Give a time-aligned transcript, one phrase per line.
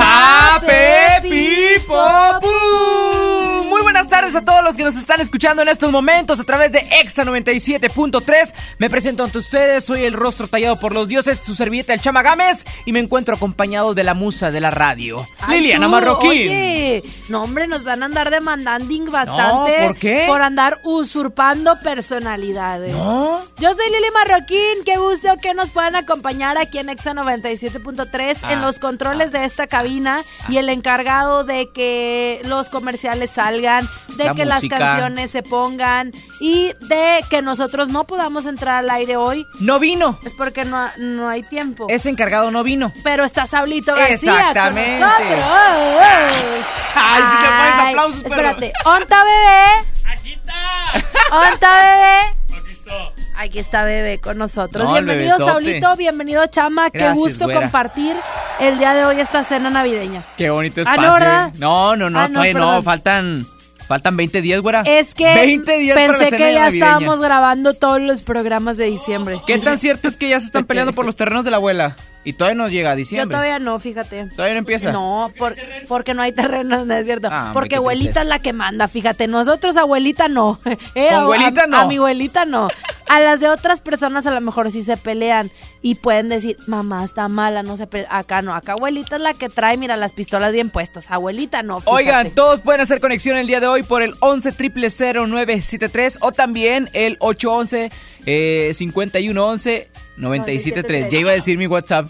[0.00, 1.94] Pape Pipo
[2.40, 2.50] Pum.
[2.50, 2.99] Muy buenas
[4.20, 7.24] tardes a todos los que nos están escuchando en estos momentos a través de Exa
[7.24, 8.52] 97.3.
[8.78, 12.20] Me presento ante ustedes, soy el rostro tallado por los dioses, su servilleta el Chama
[12.22, 16.30] Gámez y me encuentro acompañado de la musa de la radio, Ay, Liliana tú, Marroquín.
[16.30, 19.86] Oye, no hombre, nos van a andar demandando bastante.
[19.86, 20.24] ¿por qué?
[20.26, 22.92] Por andar usurpando personalidades.
[22.92, 23.40] ¿No?
[23.58, 28.52] Yo soy Lili Marroquín, qué gusto que nos puedan acompañar aquí en Exa 97.3 Ah,
[28.52, 34.24] en los controles de esta cabina y el encargado de que los comerciales salgan, de
[34.24, 34.78] La que música.
[34.78, 39.44] las canciones se pongan y de que nosotros no podamos entrar al aire hoy.
[39.60, 40.18] No vino.
[40.24, 41.86] Es porque no, no hay tiempo.
[41.88, 42.92] Ese encargado no vino.
[43.04, 45.00] Pero está Saulito García Exactamente.
[45.00, 45.44] con nosotros.
[46.94, 48.72] Ay, si te pones aplausos, pero- Espérate.
[48.84, 49.88] ¿Onta bebé?
[50.12, 51.36] Aquí está.
[51.36, 52.58] ¿Onta bebé?
[52.58, 53.40] Aquí está.
[53.42, 54.84] Aquí está bebé con nosotros.
[54.84, 55.38] No, bienvenido.
[55.38, 56.90] Saulito, bienvenido Chama.
[56.90, 57.60] Qué gusto güera.
[57.62, 58.14] compartir
[58.58, 60.22] el día de hoy esta cena navideña.
[60.36, 61.02] Qué bonito Ah, espacio.
[61.02, 61.52] ¿no, verdad?
[61.58, 63.46] no, no, no, Ah, no, todavía no, faltan
[63.90, 64.82] faltan 20 días, güera.
[64.86, 66.86] Es que 20 días para la pensé cena que ya navideña.
[66.86, 69.40] estábamos grabando todos los programas de diciembre.
[69.48, 71.96] ¿Qué tan cierto es que ya se están peleando por los terrenos de la abuela?
[72.22, 73.34] Y todavía no llega a Yo diciembre.
[73.34, 74.26] todavía no, fíjate.
[74.36, 74.92] ¿Todavía no empieza?
[74.92, 75.56] No, por-
[75.88, 77.28] porque no hay terrenos, no es cierto.
[77.30, 79.26] Ah, porque abuelita es la que manda, fíjate.
[79.26, 80.60] Nosotros, abuelita, no.
[80.94, 81.76] Eh, ¿Con abuelita a- no?
[81.78, 82.68] A mi abuelita no.
[83.08, 85.50] A las de otras personas a lo mejor sí se pelean
[85.82, 88.06] y pueden decir, mamá está mala, no se pe-".
[88.10, 88.54] Acá no.
[88.54, 91.10] Acá abuelita es la que trae, mira, las pistolas bien puestas.
[91.10, 91.78] Abuelita no.
[91.80, 91.96] fíjate.
[91.96, 96.88] Oigan, todos pueden hacer conexión el día de hoy por el 11 0973 o también
[96.92, 97.90] el 811
[98.26, 99.88] eh, 5111
[100.20, 101.08] 973.
[101.08, 102.06] Ya iba a decir mi WhatsApp.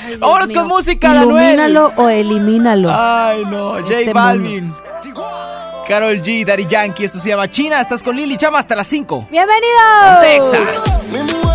[0.00, 0.58] Ay, Dios Vámonos mío.
[0.60, 1.54] con música, Danuel.
[1.54, 2.90] Ilumínalo o elimínalo.
[2.92, 3.74] Ay, no.
[3.82, 4.72] J Este Balvin.
[5.86, 7.04] Carol G, Daddy Yankee.
[7.04, 7.80] Esto se llama China.
[7.80, 9.28] Estás con Lili Chama hasta las 5.
[9.30, 10.20] ¡Bienvenidos!
[10.20, 11.47] Texas.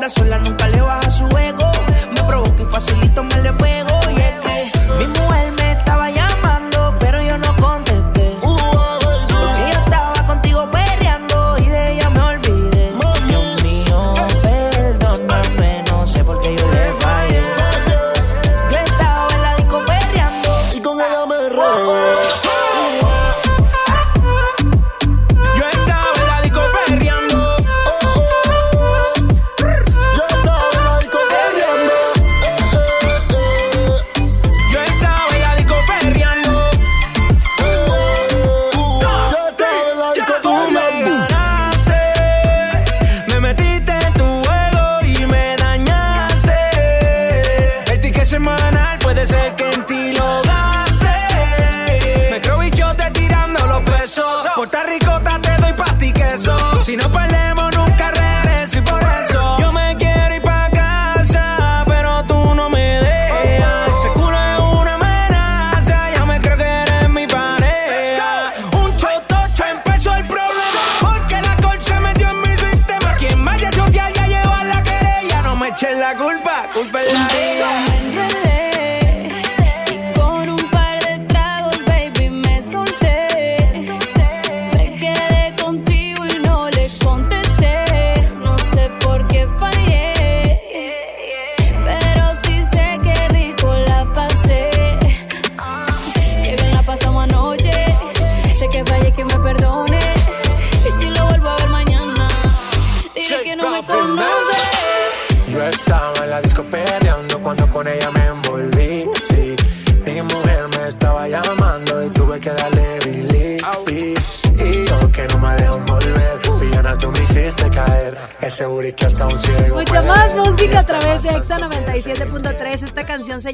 [0.00, 1.70] Anda sola, nunca le baja su ego.
[2.14, 3.89] Me provoca y facilito me le pego.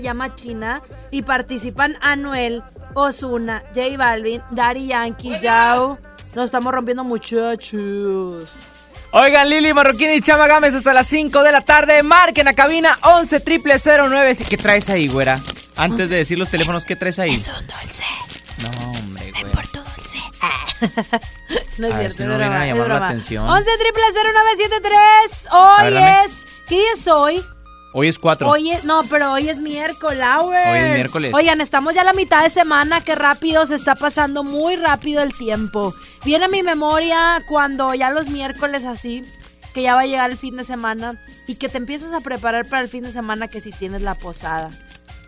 [0.07, 2.63] Llama China y participan Anuel,
[2.95, 5.99] Osuna, J Balvin, Daddy Yankee, Yao.
[6.35, 8.51] Nos estamos rompiendo muchachos.
[9.13, 12.03] Oigan, Lili Marroquín y Chama Gámez hasta las 5 de la tarde.
[12.03, 14.37] Marquen a cabina 11 09.
[14.49, 15.41] ¿Qué traes ahí, güera?
[15.77, 17.35] Antes de decir los teléfonos, ¿qué traes ahí?
[17.35, 18.05] Es un dulce.
[18.63, 19.45] No, hombre, güey.
[19.53, 20.19] Por tu dulce.
[21.79, 23.09] no es A ver cierto, si es no vienen a es llamar la broma.
[23.09, 23.49] atención.
[23.49, 25.49] 11 0973.
[25.51, 26.45] A Hoy ver, es.
[26.69, 27.43] ¿Qué día es hoy?
[27.99, 28.51] Hoy es 4.
[28.51, 30.23] Hoy es, no, pero hoy es miércoles.
[30.39, 31.33] Hoy es miércoles.
[31.33, 35.23] Oigan, estamos ya a la mitad de semana, qué rápido se está pasando, muy rápido
[35.23, 35.95] el tiempo.
[36.23, 39.25] Viene a mi memoria cuando ya los miércoles así,
[39.73, 42.69] que ya va a llegar el fin de semana y que te empiezas a preparar
[42.69, 44.69] para el fin de semana que si tienes la posada.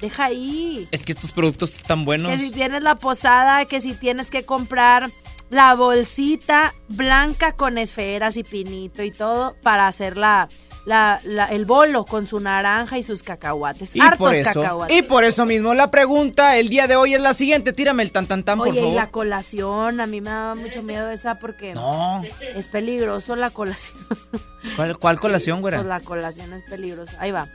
[0.03, 0.87] Deja ahí.
[0.91, 2.31] Es que estos productos están buenos.
[2.33, 5.09] Que si tienes la posada, que si tienes que comprar
[5.49, 10.51] la bolsita blanca con esferas y pinito y todo para hacer la,
[10.89, 13.95] la- la- el bolo con su naranja y sus cacahuates.
[13.95, 14.97] Y Hartos por, eso, cacahuates.
[14.97, 17.73] y por eso mismo la pregunta el día de hoy es la siguiente.
[17.75, 18.95] Tírame el tan tan tan, por Oye, y favor.
[18.97, 22.23] la colación, a mí me da mucho miedo esa porque No.
[22.57, 23.99] es peligroso la colación.
[24.77, 25.77] ¿Cuál, cuál colación, güera?
[25.79, 27.13] Pues la colación es peligrosa.
[27.21, 27.47] Ahí va.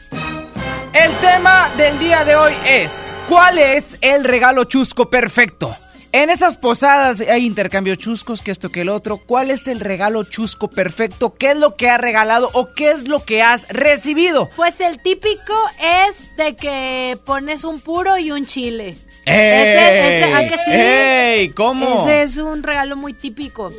[0.94, 5.76] El tema del día de hoy es ¿Cuál es el regalo chusco perfecto?
[6.13, 9.18] En esas posadas hay intercambio chuscos, que esto que el otro.
[9.18, 11.33] ¿Cuál es el regalo chusco perfecto?
[11.33, 14.48] ¿Qué es lo que has regalado o qué es lo que has recibido?
[14.56, 18.95] Pues el típico es de que pones un puro y un chile.
[19.25, 19.36] ¡Ey!
[19.36, 20.71] Ese, ese, ¿a que sí?
[20.71, 21.50] ¡Ey!
[21.50, 22.01] ¿Cómo?
[22.01, 23.71] Ese es un regalo muy típico.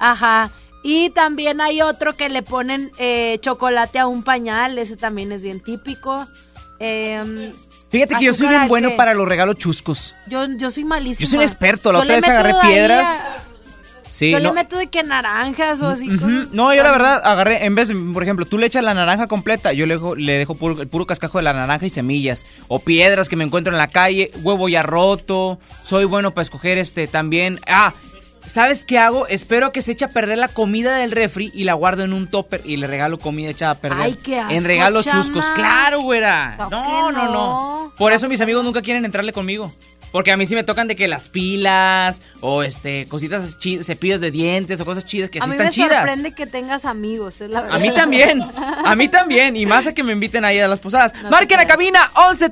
[0.00, 0.50] Ajá.
[0.82, 4.78] Y también hay otro que le ponen eh, chocolate a un pañal.
[4.78, 6.26] Ese también es bien típico.
[6.80, 7.52] Em,
[7.90, 10.14] Fíjate que yo soy bien bueno para los regalos chuscos.
[10.28, 11.24] yo, yo soy malísima.
[11.24, 11.90] Yo soy un experto.
[11.92, 13.08] La Yo otra vez agarré piedras.
[13.08, 13.36] a-
[14.10, 14.48] Sí, yo no.
[14.48, 16.06] le meto de que naranjas o así.
[16.52, 19.26] No, yo la verdad agarré, en vez de, por ejemplo, tú le echas la naranja
[19.26, 22.46] completa, yo le dejo, le dejo puro, el puro cascajo de la naranja y semillas.
[22.68, 25.58] O piedras que me encuentro en la calle, huevo ya roto.
[25.84, 27.60] Soy bueno para escoger este también.
[27.66, 27.92] Ah,
[28.48, 29.26] ¿sabes qué hago?
[29.26, 32.26] Espero que se eche a perder la comida del refri y la guardo en un
[32.26, 34.00] topper y le regalo comida echada a perder.
[34.00, 35.50] Ay, qué asco, En regalos chuscos.
[35.50, 36.56] Claro, güera.
[36.70, 37.92] No, no, no, no.
[37.96, 39.72] Por eso mis amigos nunca quieren entrarle conmigo.
[40.12, 44.30] Porque a mí sí me tocan de que las pilas o este cositas cepillos de
[44.30, 46.06] dientes o cosas chidas que a sí mí están me chidas.
[46.10, 47.76] sorprende que tengas amigos, es la verdad.
[47.76, 50.80] A mí también, a mí también, y más a que me inviten ahí a las
[50.80, 51.12] posadas.
[51.22, 51.72] No Marquen a creas.
[51.72, 52.50] cabina 11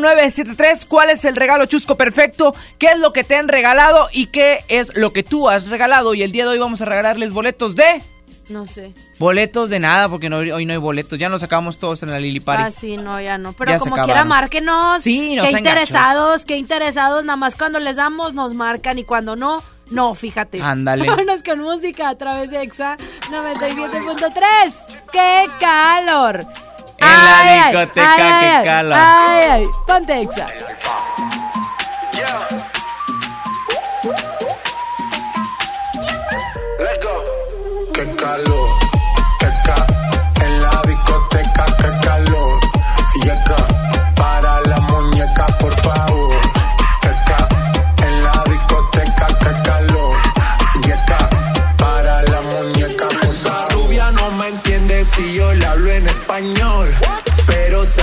[0.00, 2.54] 0973 ¿Cuál es el regalo chusco perfecto?
[2.78, 4.08] ¿Qué es lo que te han regalado?
[4.12, 6.14] ¿Y qué es lo que tú has regalado?
[6.14, 8.02] Y el día de hoy vamos a regalarles boletos de...
[8.48, 8.92] No sé.
[9.18, 11.18] Boletos de nada, porque no- hoy no hay boletos.
[11.18, 12.62] Ya nos acabamos todos en la Lili Party.
[12.64, 13.52] Ah, sí, no, ya no.
[13.52, 15.02] Pero Ya como quiera, márquenos.
[15.02, 17.24] Sí, no Qué interesados, qué interesados.
[17.24, 20.60] Nada más cuando les damos nos marcan y cuando no, no, fíjate.
[20.60, 21.06] Ándale.
[21.08, 22.96] Vámonos con música a través de EXA
[23.30, 24.72] 97.3.
[25.12, 26.46] ¡Qué calor!
[26.98, 28.94] En la Ay, discoteca, ay, qué ay, calor.
[28.96, 30.46] Ay, ay, ponte EXA.
[32.12, 32.22] Qué
[38.22, 38.68] calor,
[39.40, 39.86] qué ca
[40.44, 42.60] en la discoteca, qué calor.
[43.16, 43.60] Y acá,
[44.14, 46.40] para la muñeca, por favor.
[47.02, 47.48] Qué ca
[48.06, 50.16] en la discoteca, qué calor.
[50.86, 51.28] Y acá,
[51.76, 56.94] para la muñeca, por Esa rubia no me entiende si yo le hablo en español.
[57.48, 58.02] Pero se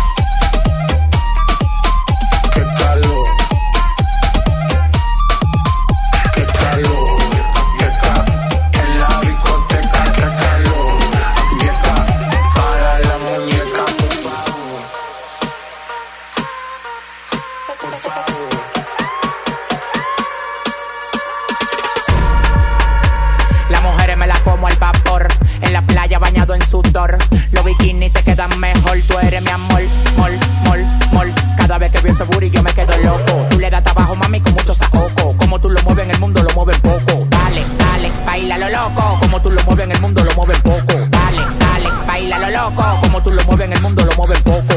[27.01, 27.17] Sudor.
[27.51, 28.99] Los bikinis te quedan mejor.
[29.07, 29.81] Tú eres mi amor,
[30.17, 30.31] mol,
[30.65, 31.33] mol, mol.
[31.57, 33.47] Cada vez que veo ese booty yo me quedo loco.
[33.49, 35.35] Tú le das trabajo, mami, con mucho saoco.
[35.37, 37.25] Como tú lo mueves en el mundo, lo mueves poco.
[37.29, 39.17] Dale, dale, baila lo loco.
[39.19, 40.93] Como tú lo mueves en el mundo, lo mueves poco.
[41.09, 42.83] Dale, dale, baila lo loco.
[43.01, 44.75] Como tú lo mueves en el mundo, lo mueves poco.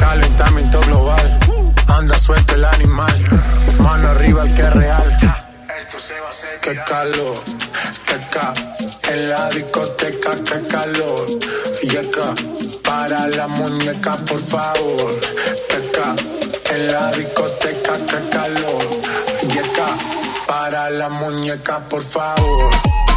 [0.00, 1.38] Calentamiento global.
[1.88, 3.42] Anda suelto el animal.
[3.78, 5.44] Mano arriba el que es real.
[6.62, 7.42] Qué calor,
[8.06, 8.67] qué ca.
[9.18, 11.26] En la discoteca, qué calor.
[11.82, 12.36] Y acá,
[12.84, 15.12] para la muñeca, por favor.
[15.68, 16.14] Teca,
[16.72, 18.84] en la discoteca, que calor.
[19.52, 19.88] Yeca,
[20.46, 23.07] para la muñeca, por favor.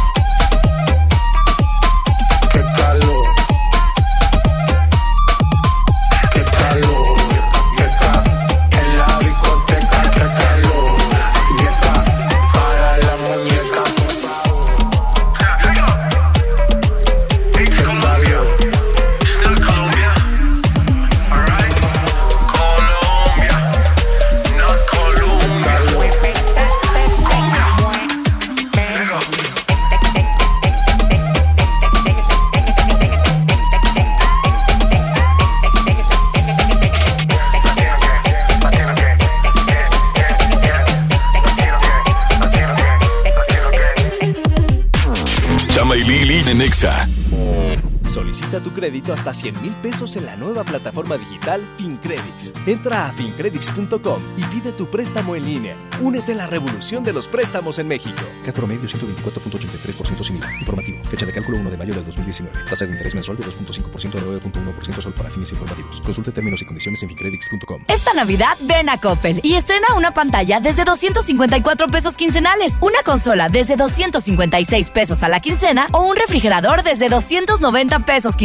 [48.52, 52.52] Solicita tu crédito hasta 100 mil pesos en la nueva plataforma digital FinCredits.
[52.66, 55.74] Entra a fincredits.com y pide tu préstamo en línea.
[56.02, 58.22] Únete a la revolución de los préstamos en México.
[58.44, 60.52] CAT promedio 124.83% sin IVA.
[60.58, 61.04] Informativo.
[61.04, 62.58] Fecha de cálculo 1 de mayo del 2019.
[62.68, 66.00] Tasa de interés mensual de 2.5% a 9.1% solo para fines informativos.
[66.02, 67.84] Consulte términos y condiciones en fincredits.com.
[67.88, 73.48] Esta Navidad ven a Coppel y estrena una pantalla desde 254 pesos quincenales, una consola
[73.48, 78.41] desde 256 pesos a la quincena o un refrigerador desde 290 pesos quincenales.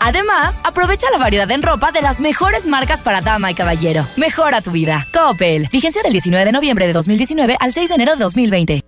[0.00, 4.06] Además, aprovecha la variedad en ropa de las mejores marcas para dama y caballero.
[4.16, 5.06] Mejora tu vida.
[5.12, 5.68] Coppel.
[5.70, 8.80] Vigencia del 19 de noviembre de 2019 al 6 de enero de 2020.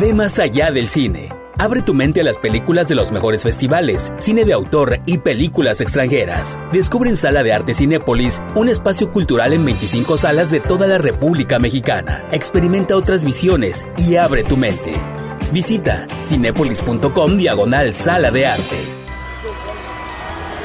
[0.00, 1.28] Ve más allá del cine.
[1.58, 5.80] Abre tu mente a las películas de los mejores festivales, cine de autor y películas
[5.80, 6.58] extranjeras.
[6.70, 10.98] Descubre en Sala de Arte Cinépolis un espacio cultural en 25 salas de toda la
[10.98, 12.26] República Mexicana.
[12.30, 14.94] Experimenta otras visiones y abre tu mente.
[15.52, 18.95] Visita cinépolis.com diagonal Sala de Arte.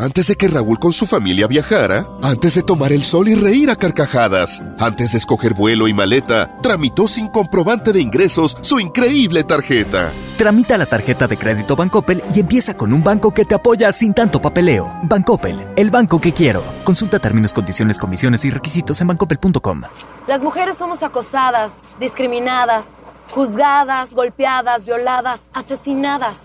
[0.00, 3.68] Antes de que Raúl con su familia viajara, antes de tomar el sol y reír
[3.68, 9.44] a carcajadas, antes de escoger vuelo y maleta, tramitó sin comprobante de ingresos su increíble
[9.44, 10.10] tarjeta.
[10.38, 14.14] Tramita la tarjeta de crédito Bancoppel y empieza con un banco que te apoya sin
[14.14, 14.90] tanto papeleo.
[15.02, 16.64] Bancoppel, el banco que quiero.
[16.82, 19.82] Consulta términos, condiciones, comisiones y requisitos en bancoppel.com.
[20.26, 22.86] Las mujeres somos acosadas, discriminadas,
[23.32, 26.38] juzgadas, golpeadas, violadas, asesinadas.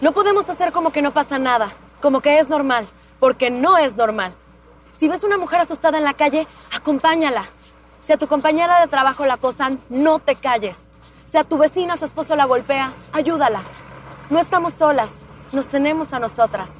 [0.00, 1.72] No podemos hacer como que no pasa nada,
[2.04, 2.86] como que es normal,
[3.18, 4.34] porque no es normal.
[4.92, 7.46] Si ves una mujer asustada en la calle, acompáñala.
[8.00, 10.86] Si a tu compañera de trabajo la acosan, no te calles.
[11.24, 13.62] Si a tu vecina su esposo la golpea, ayúdala.
[14.28, 15.14] No estamos solas,
[15.52, 16.72] nos tenemos a nosotras.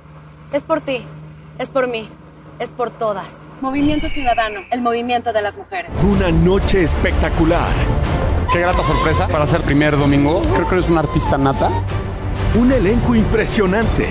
[0.53, 1.07] Es por ti,
[1.59, 2.07] es por mí,
[2.59, 3.35] es por todas.
[3.63, 5.97] Movimiento Ciudadano, el movimiento de las mujeres.
[6.03, 7.73] Una noche espectacular.
[8.53, 10.43] Qué grata sorpresa para ser primer domingo.
[10.55, 11.71] Creo que eres una artista nata.
[12.61, 14.11] Un elenco impresionante.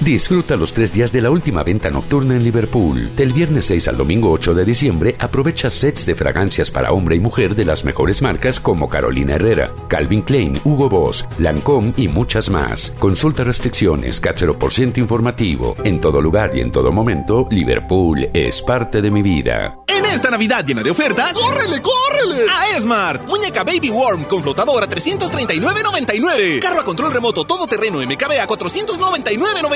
[0.00, 3.14] Disfruta los tres días de la última venta nocturna en Liverpool.
[3.16, 7.20] Del viernes 6 al domingo 8 de diciembre, aprovecha sets de fragancias para hombre y
[7.20, 12.50] mujer de las mejores marcas como Carolina Herrera, Calvin Klein, Hugo Boss, Lancôme y muchas
[12.50, 12.94] más.
[12.98, 14.20] Consulta restricciones,
[14.58, 15.76] por ciento informativo.
[15.84, 19.78] En todo lugar y en todo momento, Liverpool es parte de mi vida.
[19.86, 22.44] En esta Navidad llena de ofertas, ¡córrele, córrele!
[22.50, 23.26] A Esmart.
[23.26, 26.60] Muñeca Baby Worm con flotador a 339.99.
[26.60, 29.75] Carro a control remoto todoterreno MKB a 499.99.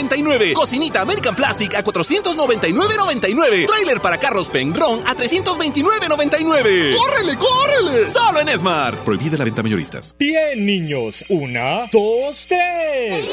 [0.54, 3.66] Cocinita American Plastic a 499.99.
[3.66, 6.96] Trailer para carros Pengron a 329.99.
[6.96, 8.08] ¡Córrele, córrele!
[8.08, 9.00] Solo en Esmart.
[9.04, 10.14] Prohibida la venta mayoristas.
[10.18, 11.24] Bien, niños.
[11.28, 13.26] Una, dos, tres.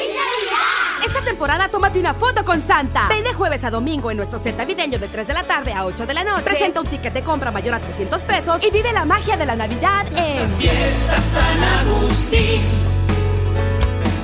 [1.04, 3.08] Esta temporada tómate una foto con Santa.
[3.08, 5.86] Ven de jueves a domingo en nuestro set navideño de 3 de la tarde a
[5.86, 6.42] 8 de la noche.
[6.42, 9.56] Presenta un ticket de compra mayor a 300 pesos y vive la magia de la
[9.56, 12.62] Navidad en Fiesta San Agustín.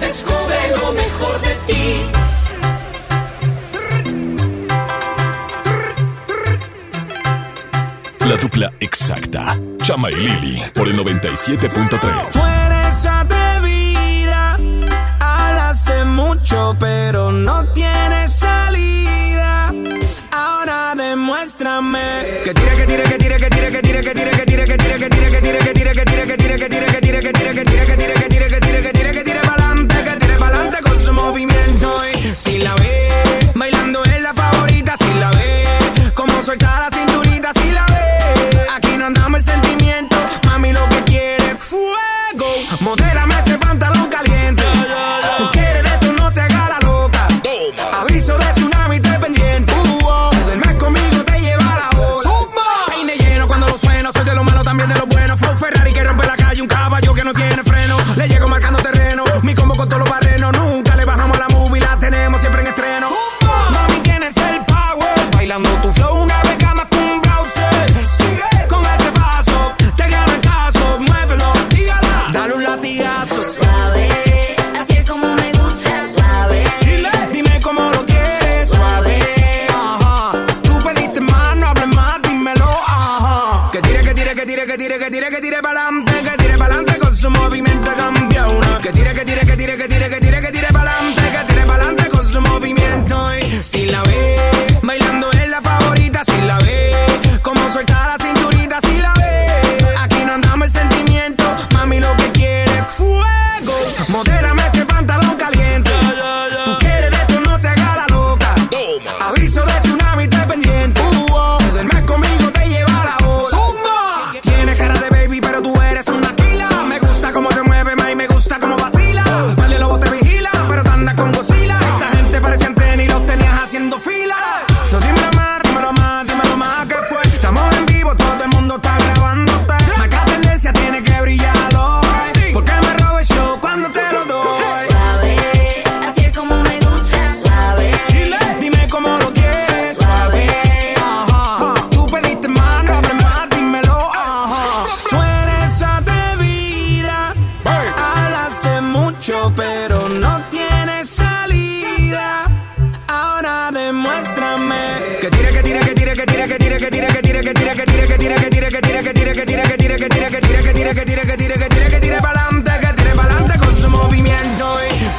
[0.00, 2.33] Descubre lo mejor de ti.
[8.24, 9.58] La dupla exacta.
[9.82, 12.30] Chama y Lili por el 97.3.
[12.32, 14.58] Tú eres atrevida.
[15.20, 19.72] Hablaste mucho, pero no tienes salida.
[20.32, 22.00] Ahora demuéstrame.
[22.44, 24.23] Que tira, que tira, que tira, que tira, que tira, que tira.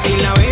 [0.06, 0.45] sin la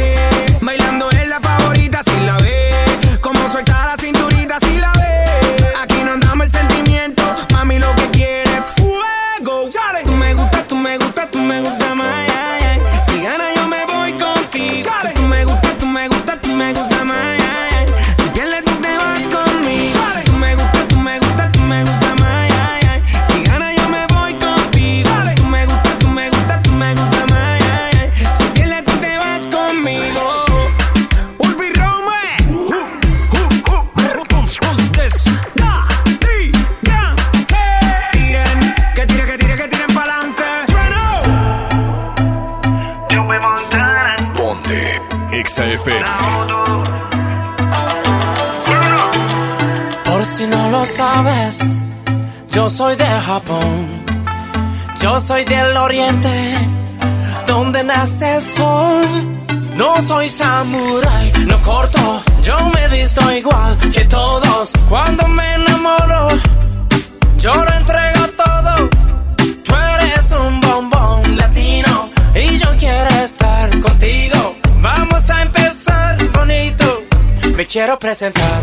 [78.04, 78.53] apresentar.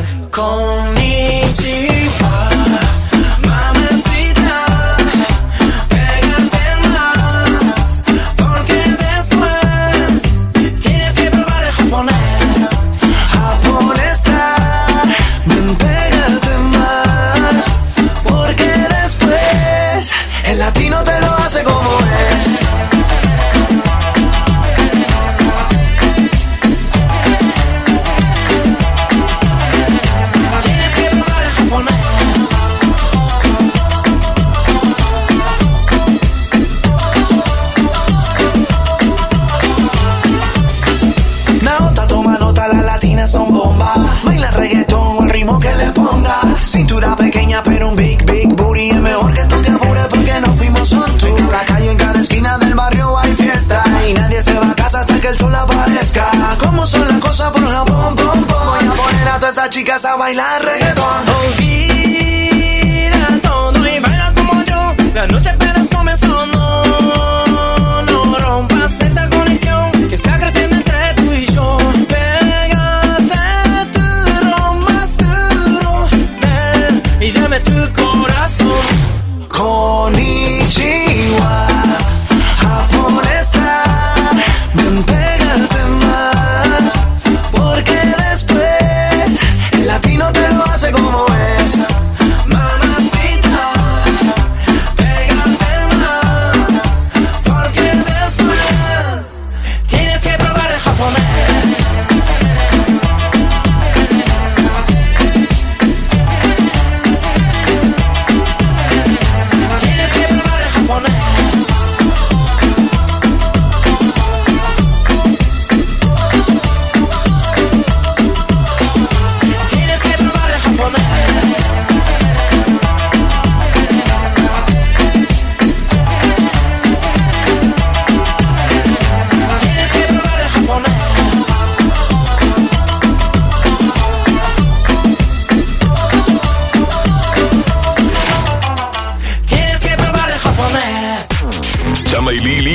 [60.21, 60.70] bailar.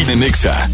[0.08, 0.70] En Exa.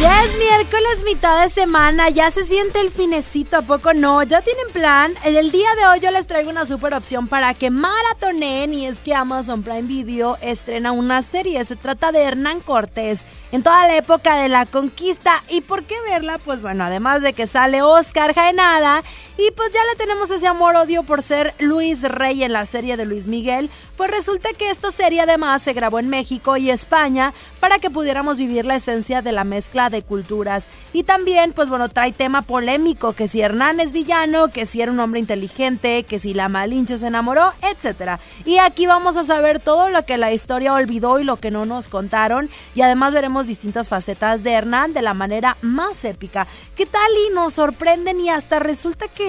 [0.00, 4.22] Ya es miércoles, mitad de semana, ya se siente el finecito, ¿a poco no?
[4.22, 5.14] ¿Ya tienen plan?
[5.24, 8.98] El día de hoy yo les traigo una super opción para que maratoneen y es
[8.98, 11.64] que Amazon Prime Video estrena una serie.
[11.64, 15.42] Se trata de Hernán Cortés en toda la época de la conquista.
[15.48, 16.38] ¿Y por qué verla?
[16.44, 19.02] Pues bueno, además de que sale Oscar Jaenada
[19.38, 23.04] y pues ya le tenemos ese amor-odio por ser Luis Rey en la serie de
[23.04, 27.78] Luis Miguel, pues resulta que esta serie además se grabó en México y España para
[27.78, 30.68] que pudiéramos vivir la esencia de la mezcla de culturas.
[30.92, 34.92] Y también, pues bueno, trae tema polémico, que si Hernán es villano, que si era
[34.92, 38.18] un hombre inteligente, que si la Malinche se enamoró, etc.
[38.44, 41.64] Y aquí vamos a saber todo lo que la historia olvidó y lo que no
[41.64, 42.50] nos contaron.
[42.74, 46.46] Y además veremos distintas facetas de Hernán de la manera más épica.
[46.76, 47.10] ¿Qué tal?
[47.28, 49.25] Y nos sorprenden y hasta resulta que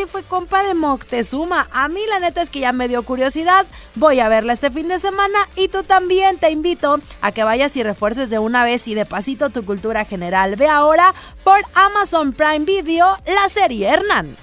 [0.00, 1.66] este fue compa de Moctezuma.
[1.72, 3.66] A mí la neta es que ya me dio curiosidad.
[3.96, 7.76] Voy a verla este fin de semana y tú también te invito a que vayas
[7.76, 10.56] y refuerces de una vez y de pasito tu cultura general.
[10.56, 11.12] Ve ahora
[11.44, 14.36] por Amazon Prime Video la serie Hernán.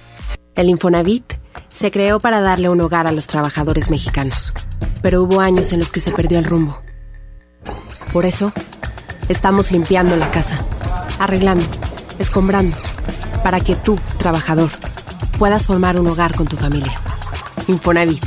[0.54, 1.34] El Infonavit
[1.68, 4.52] se creó para darle un hogar a los trabajadores mexicanos,
[5.02, 6.78] pero hubo años en los que se perdió el rumbo.
[8.12, 8.52] Por eso,
[9.28, 10.58] estamos limpiando la casa,
[11.18, 11.64] arreglando,
[12.18, 12.76] escombrando,
[13.42, 14.70] para que tú, trabajador,
[15.38, 16.94] puedas formar un hogar con tu familia.
[17.66, 18.24] Infonavit,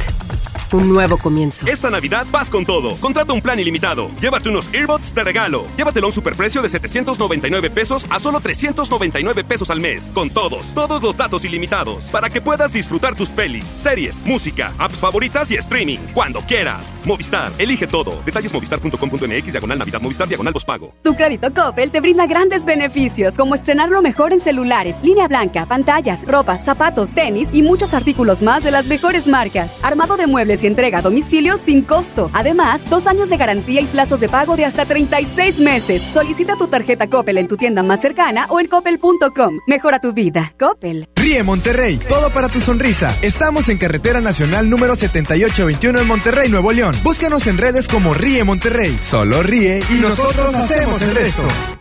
[0.74, 1.66] un nuevo comienzo.
[1.68, 2.96] Esta Navidad vas con todo.
[2.98, 4.10] Contrata un plan ilimitado.
[4.22, 5.66] Llévate unos earbuds de regalo.
[5.78, 10.12] Llévatelo a un superprecio de 799 pesos a solo 399 pesos al mes.
[10.14, 12.06] Con todos, todos los datos ilimitados.
[12.06, 16.00] Para que puedas disfrutar tus pelis, series, música, apps favoritas y streaming.
[16.14, 16.88] Cuando quieras.
[17.04, 18.22] Movistar, elige todo.
[18.26, 20.94] Detalles movistar.com.mx, diagonal Navidad, Movistar, diagonal pago.
[21.02, 25.66] Tu crédito Coppel te brinda grandes beneficios, como estrenar lo mejor en celulares, línea blanca,
[25.66, 29.78] pantallas, ropa, zapatos, tenis y muchos artículos más de las mejores marcas.
[29.82, 32.30] Armado de muebles y entrega a domicilio sin costo.
[32.34, 36.02] Además, dos años de garantía y plazos de pago de hasta 36 meses.
[36.14, 39.60] Solicita tu tarjeta Coppel en tu tienda más cercana o en coppel.com.
[39.68, 40.54] Mejora tu vida.
[40.60, 41.08] Coppel.
[41.16, 43.16] Ríe Monterrey, todo para tu sonrisa.
[43.22, 46.96] Estamos en Carretera Nacional número 7821 en Monterrey, Nuevo León.
[47.04, 48.98] Búscanos en redes como Ríe Monterrey.
[49.02, 51.81] Solo ríe y nosotros hacemos el resto.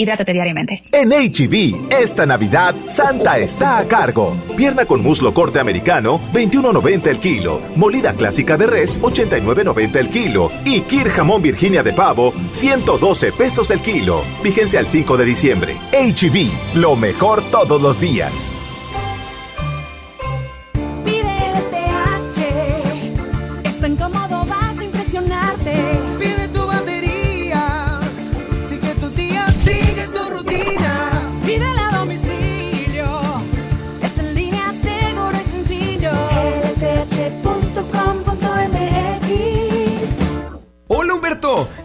[0.00, 0.80] Hidrátate diariamente.
[0.92, 4.34] En HB, esta Navidad, Santa está a cargo.
[4.56, 7.60] Pierna con muslo corte americano, 21.90 el kilo.
[7.76, 10.50] Molida clásica de res, 89.90 el kilo.
[10.64, 14.22] Y Kir jamón Virginia de pavo, 112 pesos el kilo.
[14.42, 15.76] Vigencia al 5 de diciembre.
[15.92, 18.54] HB, lo mejor todos los días.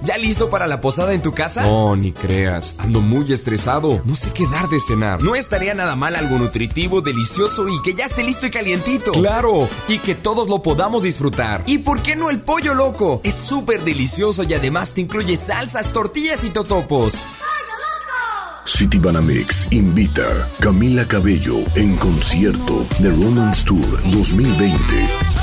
[0.06, 1.64] ¿Ya listo para la posada en tu casa?
[1.64, 4.02] No, ni creas, ando muy estresado.
[4.06, 5.22] No sé qué dar de cenar.
[5.24, 9.12] No estaría nada mal algo nutritivo, delicioso y que ya esté listo y calientito.
[9.12, 11.64] Claro, y que todos lo podamos disfrutar.
[11.66, 13.22] ¿Y por qué no el pollo loco?
[13.24, 17.22] Es súper delicioso y además te incluye salsas, tortillas y totopos.
[18.66, 25.35] City Banamex invita Camila Cabello en concierto de Romance Tour 2020.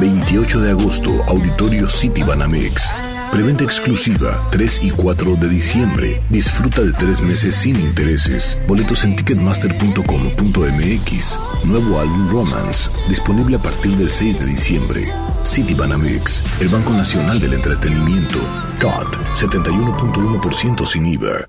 [0.00, 2.92] 28 de agosto, Auditorio City Banamex.
[3.30, 6.22] Preventa exclusiva 3 y 4 de diciembre.
[6.28, 8.58] Disfruta de tres meses sin intereses.
[8.68, 11.38] Boletos en ticketmaster.com.mx.
[11.64, 15.10] Nuevo álbum Romance, disponible a partir del 6 de diciembre.
[15.42, 18.38] City Banamex, el Banco Nacional del Entretenimiento.
[18.80, 21.48] COT, 71.1% sin IVA.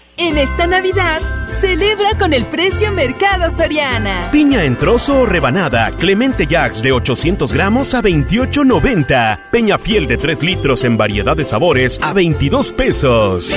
[0.23, 4.29] En esta Navidad, celebra con el precio Mercado Soriana.
[4.31, 9.39] Piña en trozo o rebanada, Clemente Jax de 800 gramos a 28.90.
[9.49, 13.51] Peña fiel de 3 litros en variedad de sabores a 22 pesos.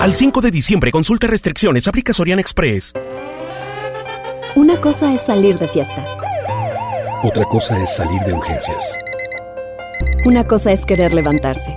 [0.00, 2.92] Al 5 de diciembre, consulta restricciones, aplica Soriana Express.
[4.56, 6.04] Una cosa es salir de fiesta.
[7.22, 8.98] Otra cosa es salir de urgencias.
[10.24, 11.76] Una cosa es querer levantarse.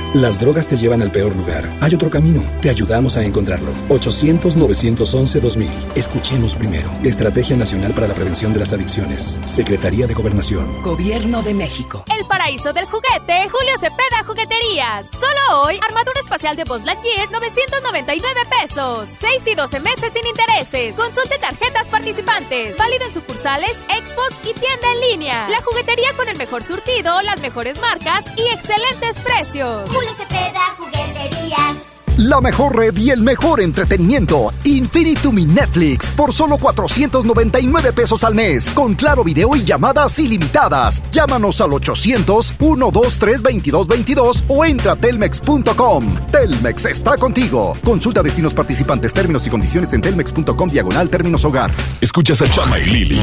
[0.13, 1.69] Las drogas te llevan al peor lugar.
[1.79, 2.43] Hay otro camino.
[2.61, 3.71] Te ayudamos a encontrarlo.
[3.87, 5.69] 800-911-2000.
[5.95, 6.91] Escuchemos primero.
[7.01, 9.39] Estrategia Nacional para la Prevención de las Adicciones.
[9.45, 10.81] Secretaría de Gobernación.
[10.81, 12.03] Gobierno de México.
[12.13, 15.05] El paraíso del juguete, Julio Cepeda Jugueterías.
[15.13, 19.07] Solo hoy, armadura espacial de Buzz Lightyear, 999 pesos.
[19.21, 20.93] 6 y 12 meses sin intereses.
[20.93, 22.75] Consulte tarjetas participantes.
[22.75, 25.47] Válido en sucursales, expos y tienda en línea.
[25.47, 30.00] La juguetería con el mejor surtido, las mejores marcas y excelentes precios.
[30.01, 31.90] Julio Cepeda, jugueterías.
[32.17, 34.51] La mejor red y el mejor entretenimiento.
[34.65, 38.69] Infinitum y Netflix por solo 499 pesos al mes.
[38.69, 41.01] Con claro video y llamadas ilimitadas.
[41.11, 46.05] Llámanos al 800-123-2222 o entra a telmex.com.
[46.31, 47.75] Telmex está contigo.
[47.83, 51.71] Consulta destinos participantes, términos y condiciones en telmex.com diagonal términos hogar.
[52.01, 53.21] Escuchas a Chama y Lili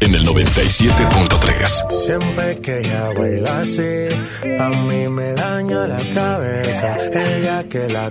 [0.00, 2.06] en el 97.3.
[2.06, 4.08] Siempre que ella baila así,
[4.58, 6.96] a mí me daña la cabeza.
[7.12, 8.10] El día que la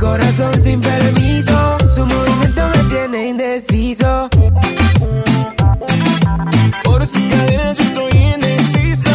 [0.00, 1.76] Corazón sin permiso.
[1.94, 4.30] Su movimiento me tiene indeciso.
[6.84, 9.10] Por esas cadenas yo estoy indeciso.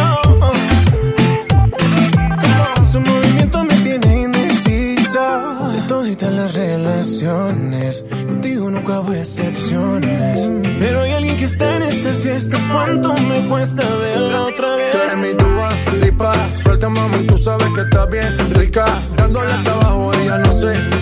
[2.92, 5.72] Su movimiento me tiene indeciso.
[5.72, 10.50] De todas las relaciones, contigo nunca hubo excepciones.
[10.78, 12.58] Pero hay alguien que está en esta fiesta.
[12.72, 14.92] ¿Cuánto me cuesta verla otra vez?
[14.92, 15.70] Tú eres mi Dua
[16.00, 18.84] Lipa, suelta mami, tú sabes que está bien rica.
[19.16, 19.95] Dándole hasta abajo,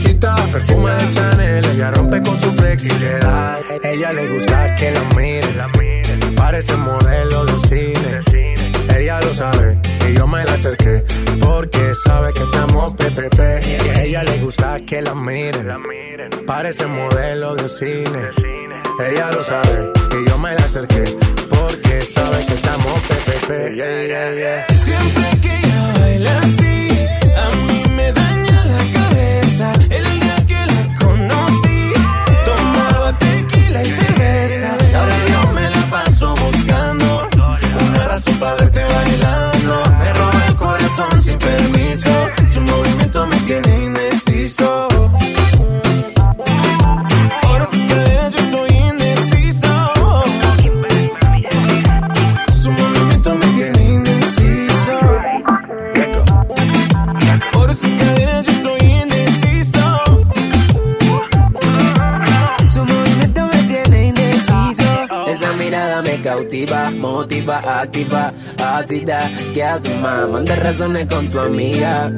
[0.02, 0.34] quita.
[0.52, 3.58] Perfume de Chanel, ella rompe con su flexibilidad.
[3.82, 8.20] Ella le gusta que la miren, parece modelo de cine.
[8.96, 11.04] Ella lo sabe y yo me la acerqué
[11.40, 13.38] porque sabe que estamos PPP.
[13.66, 15.68] Y a ella le gusta que la miren,
[16.46, 18.30] parece modelo de cine.
[19.00, 21.04] Ella lo sabe y yo me la acerqué
[21.50, 23.74] porque sabe que estamos PPP.
[23.74, 24.66] Yeah, yeah, yeah.
[24.76, 26.73] Siempre que ella baila así,
[67.44, 69.30] motiva, activa, ácida.
[69.52, 70.28] ¿Qué haces, más?
[70.28, 72.10] Manda razones con tu amiga.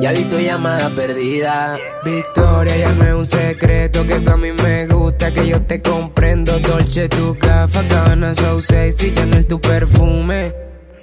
[0.00, 1.78] Ya vi tu llamada perdida.
[2.04, 5.80] Victoria, ya no es un secreto que tú a mí me gusta, que yo te
[5.80, 6.58] comprendo.
[6.60, 10.52] Dolce, tu café, Gabbana, so sexy, Chanel, tu perfume.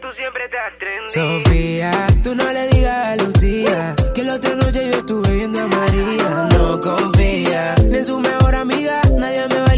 [0.01, 1.43] Tú siempre estás trendy.
[1.43, 1.91] Sofía,
[2.23, 6.47] tú no le digas a Lucía que la otra noche yo estuve viendo a María.
[6.51, 9.56] No confía ni en su mejor amiga, nadie me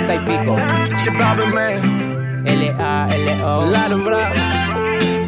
[0.00, 0.56] 2030 y pico.
[2.44, 3.66] L-A-L-O.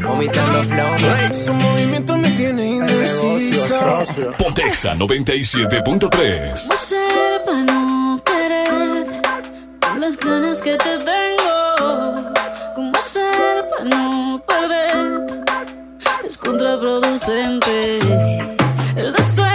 [0.03, 0.99] Vomitando flow.
[1.45, 4.33] Su movimiento me tiene indeciso.
[4.39, 6.67] Pontexa 97.3.
[6.67, 9.07] ¿Cómo ser para no querer
[9.81, 12.33] con las ganas que te tengo?
[12.75, 15.47] ¿Cómo ser para no perder?
[16.25, 17.99] Es contraproducente
[18.97, 19.52] el deseo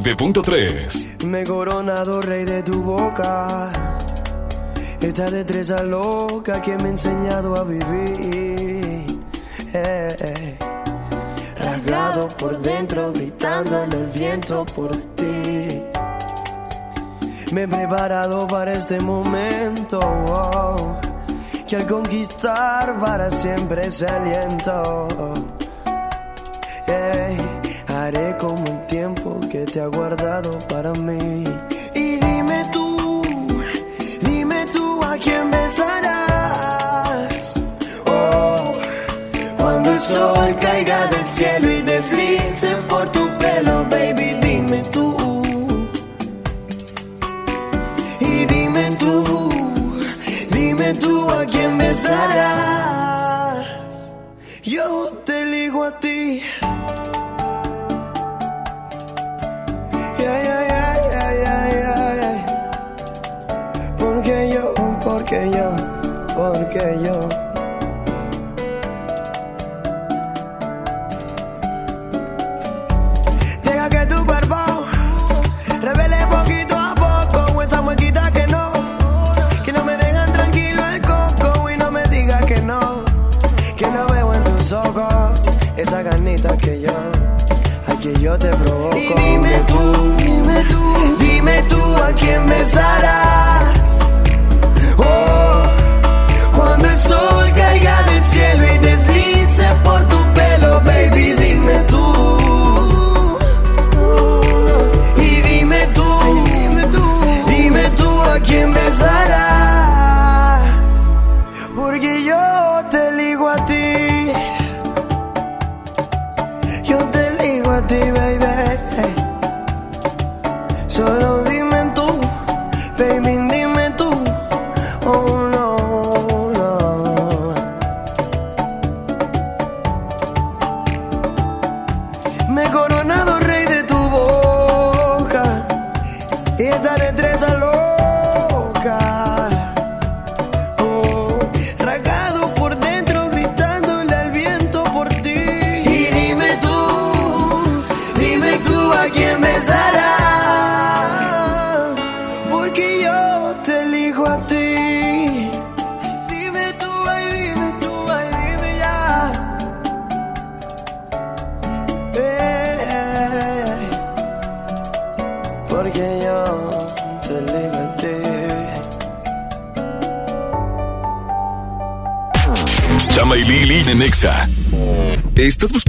[0.00, 1.24] 107.3.
[1.24, 3.70] Me he coronado rey de tu boca.
[5.00, 9.06] Esta destreza loca que me ha enseñado a vivir.
[9.74, 10.58] Eh, eh.
[11.58, 15.82] Rasgado por dentro, gritando en el viento por ti.
[17.52, 19.98] Me he preparado para este momento.
[19.98, 20.96] Oh, oh,
[21.66, 25.06] que al conquistar para siempre se aliento.
[28.10, 31.44] Viajaré como el tiempo que te ha guardado para mí.
[31.94, 33.20] Y dime tú,
[34.22, 37.52] dime tú a quién besarás.
[38.06, 38.72] Oh,
[39.58, 45.14] cuando el sol caiga del cielo y deslice por tu pelo, baby, dime tú.
[48.20, 49.50] Y dime tú,
[50.50, 52.67] dime tú a quién besarás.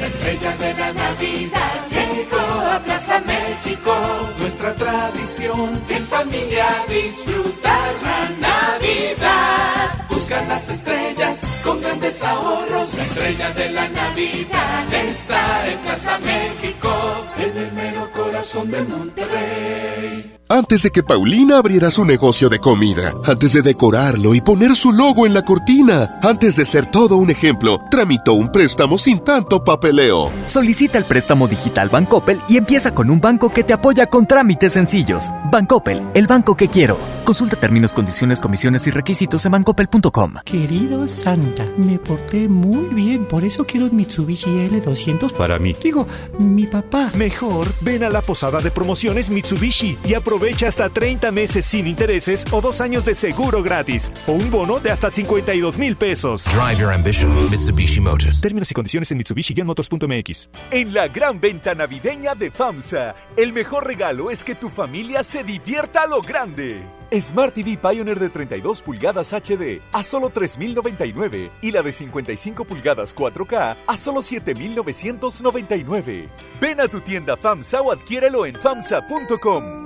[0.00, 3.94] La estrella de la Navidad llegó a Plaza México.
[4.38, 10.06] Nuestra tradición, en familia disfrutar la Navidad.
[10.10, 12.94] Buscar las estrellas con grandes ahorros.
[12.94, 16.90] La estrella de la Navidad está en Plaza México,
[17.38, 20.35] en el mero corazón de Monterrey.
[20.48, 24.92] Antes de que Paulina abriera su negocio de comida, antes de decorarlo y poner su
[24.92, 29.64] logo en la cortina, antes de ser todo un ejemplo, tramitó un préstamo sin tanto
[29.64, 30.30] papeleo.
[30.46, 34.74] Solicita el préstamo digital Bancoppel y empieza con un banco que te apoya con trámites
[34.74, 35.32] sencillos.
[35.50, 36.96] Bancoppel, el banco que quiero.
[37.24, 40.34] Consulta términos, condiciones, comisiones y requisitos en bancoppel.com.
[40.44, 45.74] Querido Santa, me porté muy bien, por eso quiero un Mitsubishi L200 para mí.
[45.82, 46.06] Digo,
[46.38, 47.10] mi papá.
[47.16, 50.35] Mejor, ven a la posada de promociones Mitsubishi y aprovecha
[50.66, 54.90] hasta 30 meses sin intereses o dos años de seguro gratis o un bono de
[54.90, 56.44] hasta 52 mil pesos.
[56.44, 58.40] Drive your ambition, Mitsubishi Motors.
[58.40, 60.48] Términos y condiciones en Mitsubishi-motors.mx.
[60.70, 65.42] En la gran venta navideña de FAMSA, el mejor regalo es que tu familia se
[65.42, 66.80] divierta a lo grande.
[67.12, 73.14] Smart TV Pioneer de 32 pulgadas HD a solo 3.099 y la de 55 pulgadas
[73.14, 76.26] 4K a solo 7.999.
[76.60, 79.85] Ven a tu tienda FAMSA o adquiérelo en FAMSA.com.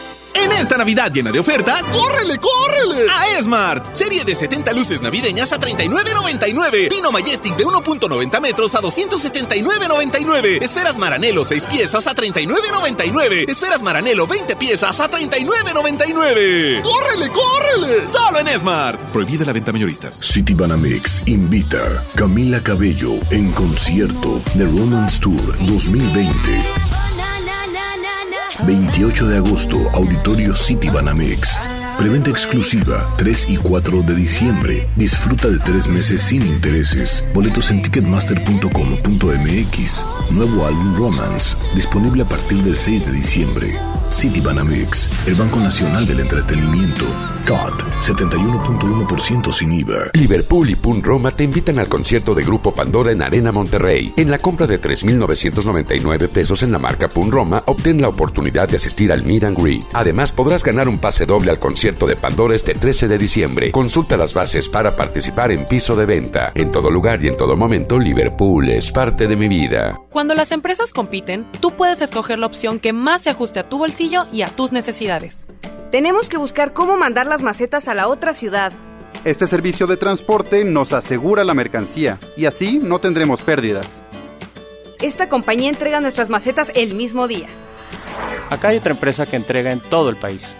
[0.33, 3.05] En esta Navidad llena de ofertas, ¡córrele, córrele!
[3.11, 3.95] A Esmart.
[3.95, 6.89] Serie de 70 luces navideñas a 39.99.
[6.89, 10.61] Pino Majestic de 1.90 metros a 279.99.
[10.61, 13.49] Esferas Maranelo 6 piezas a 39.99.
[13.49, 16.81] Esferas Maranelo 20 piezas a 39.99.
[16.81, 18.07] ¡Córrele, córrele!
[18.07, 18.99] Solo en Esmart.
[19.11, 20.17] Prohibida la venta mayoristas.
[20.17, 27.10] City Banamex invita Camila Cabello en concierto The Romance Tour 2020.
[28.65, 31.59] 28 de agosto, Auditorio City Banamex.
[31.97, 34.87] Preventa exclusiva 3 y 4 de diciembre.
[34.95, 37.25] Disfruta de tres meses sin intereses.
[37.33, 40.05] Boletos en ticketmaster.com.mx.
[40.31, 43.77] Nuevo álbum Romance, disponible a partir del 6 de diciembre.
[44.11, 47.05] City Banamex, el Banco Nacional del Entretenimiento.
[47.47, 50.11] COT, 71.1% sin IVA.
[50.13, 54.13] Liverpool y Pun Roma te invitan al concierto de Grupo Pandora en Arena Monterrey.
[54.15, 58.75] En la compra de 3.999 pesos en la marca Pun Roma, obtén la oportunidad de
[58.75, 59.83] asistir al Meet and Greet.
[59.93, 63.71] Además, podrás ganar un pase doble al concierto de Pandora este 13 de diciembre.
[63.71, 66.51] Consulta las bases para participar en piso de venta.
[66.53, 69.99] En todo lugar y en todo momento, Liverpool es parte de mi vida.
[70.09, 73.77] Cuando las empresas compiten, tú puedes escoger la opción que más se ajuste a tu
[73.77, 75.45] bolsillo y a tus necesidades.
[75.91, 78.71] Tenemos que buscar cómo mandar las macetas a la otra ciudad.
[79.25, 84.01] Este servicio de transporte nos asegura la mercancía y así no tendremos pérdidas.
[85.01, 87.47] Esta compañía entrega nuestras macetas el mismo día.
[88.49, 90.55] Acá hay otra empresa que entrega en todo el país.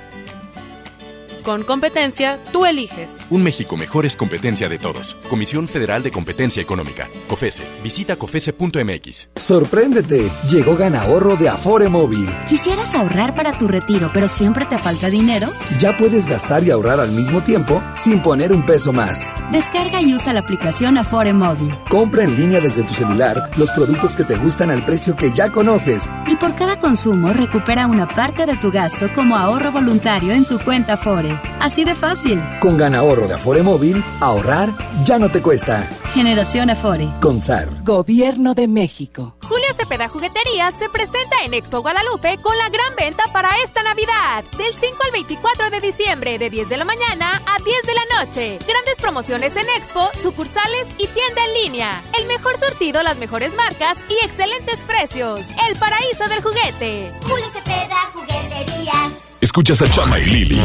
[1.44, 3.10] Con competencia, tú eliges.
[3.32, 5.16] Un México mejor es competencia de todos.
[5.28, 7.10] Comisión Federal de Competencia Económica.
[7.28, 7.64] COFESE.
[7.84, 9.30] Visita COFESE.mx.
[9.36, 10.30] Sorpréndete.
[10.50, 12.30] Llegó Ganahorro de Afore Móvil.
[12.48, 15.50] ¿Quisieras ahorrar para tu retiro, pero siempre te falta dinero?
[15.80, 19.34] Ya puedes gastar y ahorrar al mismo tiempo sin poner un peso más.
[19.52, 21.76] Descarga y usa la aplicación Afore Móvil.
[21.90, 25.52] Compra en línea desde tu celular los productos que te gustan al precio que ya
[25.52, 26.12] conoces.
[26.28, 30.60] Y por cada consumo recupera una parte de tu gasto como ahorro voluntario en tu
[30.60, 31.31] cuenta Afore.
[31.60, 32.42] Así de fácil.
[32.60, 34.70] Con Ganahorro de Afore Móvil, ahorrar
[35.04, 35.88] ya no te cuesta.
[36.14, 37.08] Generación Afore.
[37.22, 37.70] Consar.
[37.84, 39.36] Gobierno de México.
[39.48, 44.44] Julio Cepeda Jugueterías se presenta en Expo Guadalupe con la gran venta para esta Navidad.
[44.58, 48.26] Del 5 al 24 de diciembre, de 10 de la mañana a 10 de la
[48.26, 48.60] noche.
[48.68, 52.02] Grandes promociones en Expo, sucursales y tienda en línea.
[52.18, 55.40] El mejor surtido, las mejores marcas y excelentes precios.
[55.70, 57.10] El paraíso del juguete.
[57.24, 59.31] Julio Cepeda Jugueterías.
[59.42, 60.62] Escuchas a Chama y Lili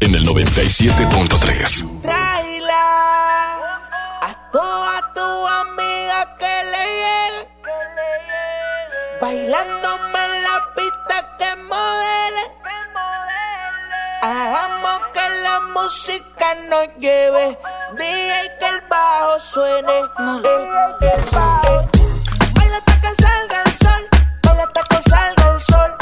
[0.00, 2.00] en el 97.3.
[2.00, 3.56] Traila
[4.22, 7.48] a toda tu amiga que le llegue.
[9.20, 12.44] Bailándome en la pista que modele.
[14.22, 17.58] Hagamos que la música nos lleve.
[17.98, 20.02] Dije que el bajo suene.
[21.00, 21.24] Que el.
[22.54, 24.08] Baila hasta que salga el sol.
[24.44, 25.99] Baila hasta que salga el sol.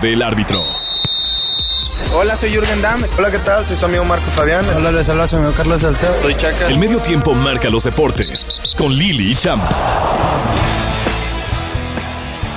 [0.00, 0.60] Del árbitro.
[2.14, 3.04] Hola, soy Jürgen Damm.
[3.18, 3.66] Hola, ¿qué tal?
[3.66, 4.64] Soy su amigo Marco Fabián.
[4.76, 6.14] Hola, les habla su amigo Carlos Salcedo.
[6.20, 6.68] Soy Chaca.
[6.68, 8.50] El medio tiempo marca los deportes.
[8.76, 9.68] Con Lili y Chama.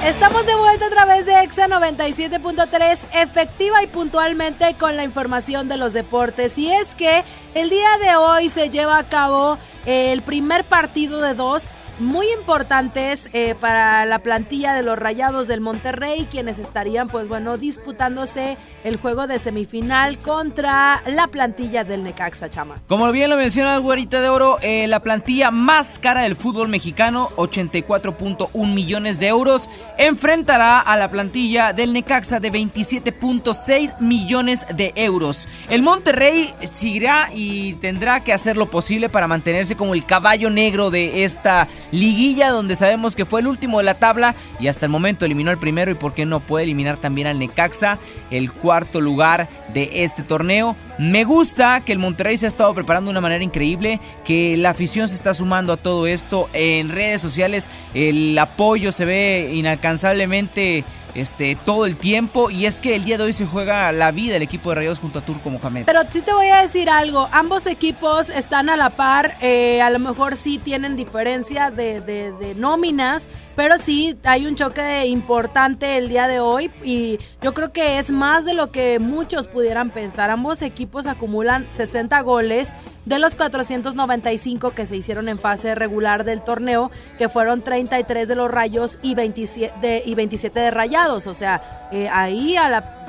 [0.05, 5.77] Estamos de vuelta a través de EXA 97.3, efectiva y puntualmente con la información de
[5.77, 6.57] los deportes.
[6.57, 7.23] Y es que
[7.53, 11.70] el día de hoy se lleva a cabo el primer partido de dos
[12.01, 17.57] muy importantes eh, para la plantilla de los Rayados del Monterrey, quienes estarían, pues bueno,
[17.57, 22.81] disputándose el juego de semifinal contra la plantilla del Necaxa Chama.
[22.87, 27.29] Como bien lo menciona Güerita de Oro, eh, la plantilla más cara del fútbol mexicano,
[27.35, 35.47] 84.1 millones de euros, enfrentará a la plantilla del Necaxa de 27.6 millones de euros.
[35.69, 40.89] El Monterrey seguirá y tendrá que hacer lo posible para mantenerse como el caballo negro
[40.89, 44.91] de esta liguilla, donde sabemos que fue el último de la tabla y hasta el
[44.91, 47.97] momento eliminó el primero y por qué no puede eliminar también al Necaxa,
[48.29, 50.75] el cuarto lugar de este torneo.
[50.97, 54.71] Me gusta que el Monterrey se ha estado preparando de una manera increíble, que la
[54.71, 60.83] afición se está sumando a todo esto en redes sociales, el apoyo se ve inalcanzablemente
[61.15, 64.35] este todo el tiempo y es que el día de hoy se juega la vida
[64.35, 65.85] el equipo de Rayados junto a Turco Mohamed.
[65.85, 69.89] Pero sí te voy a decir algo, ambos equipos están a la par, eh, a
[69.89, 75.97] lo mejor sí tienen diferencia de, de- de nóminas, pero sí hay un choque importante
[75.97, 79.89] el día de hoy y yo creo que es más de lo que muchos pudieran
[79.89, 80.29] pensar.
[80.29, 82.73] Ambos equipos acumulan 60 goles
[83.05, 88.35] de los 495 que se hicieron en fase regular del torneo, que fueron 33 de
[88.35, 92.55] los rayos y 27 de, y 27 de rayados, o sea, eh, ahí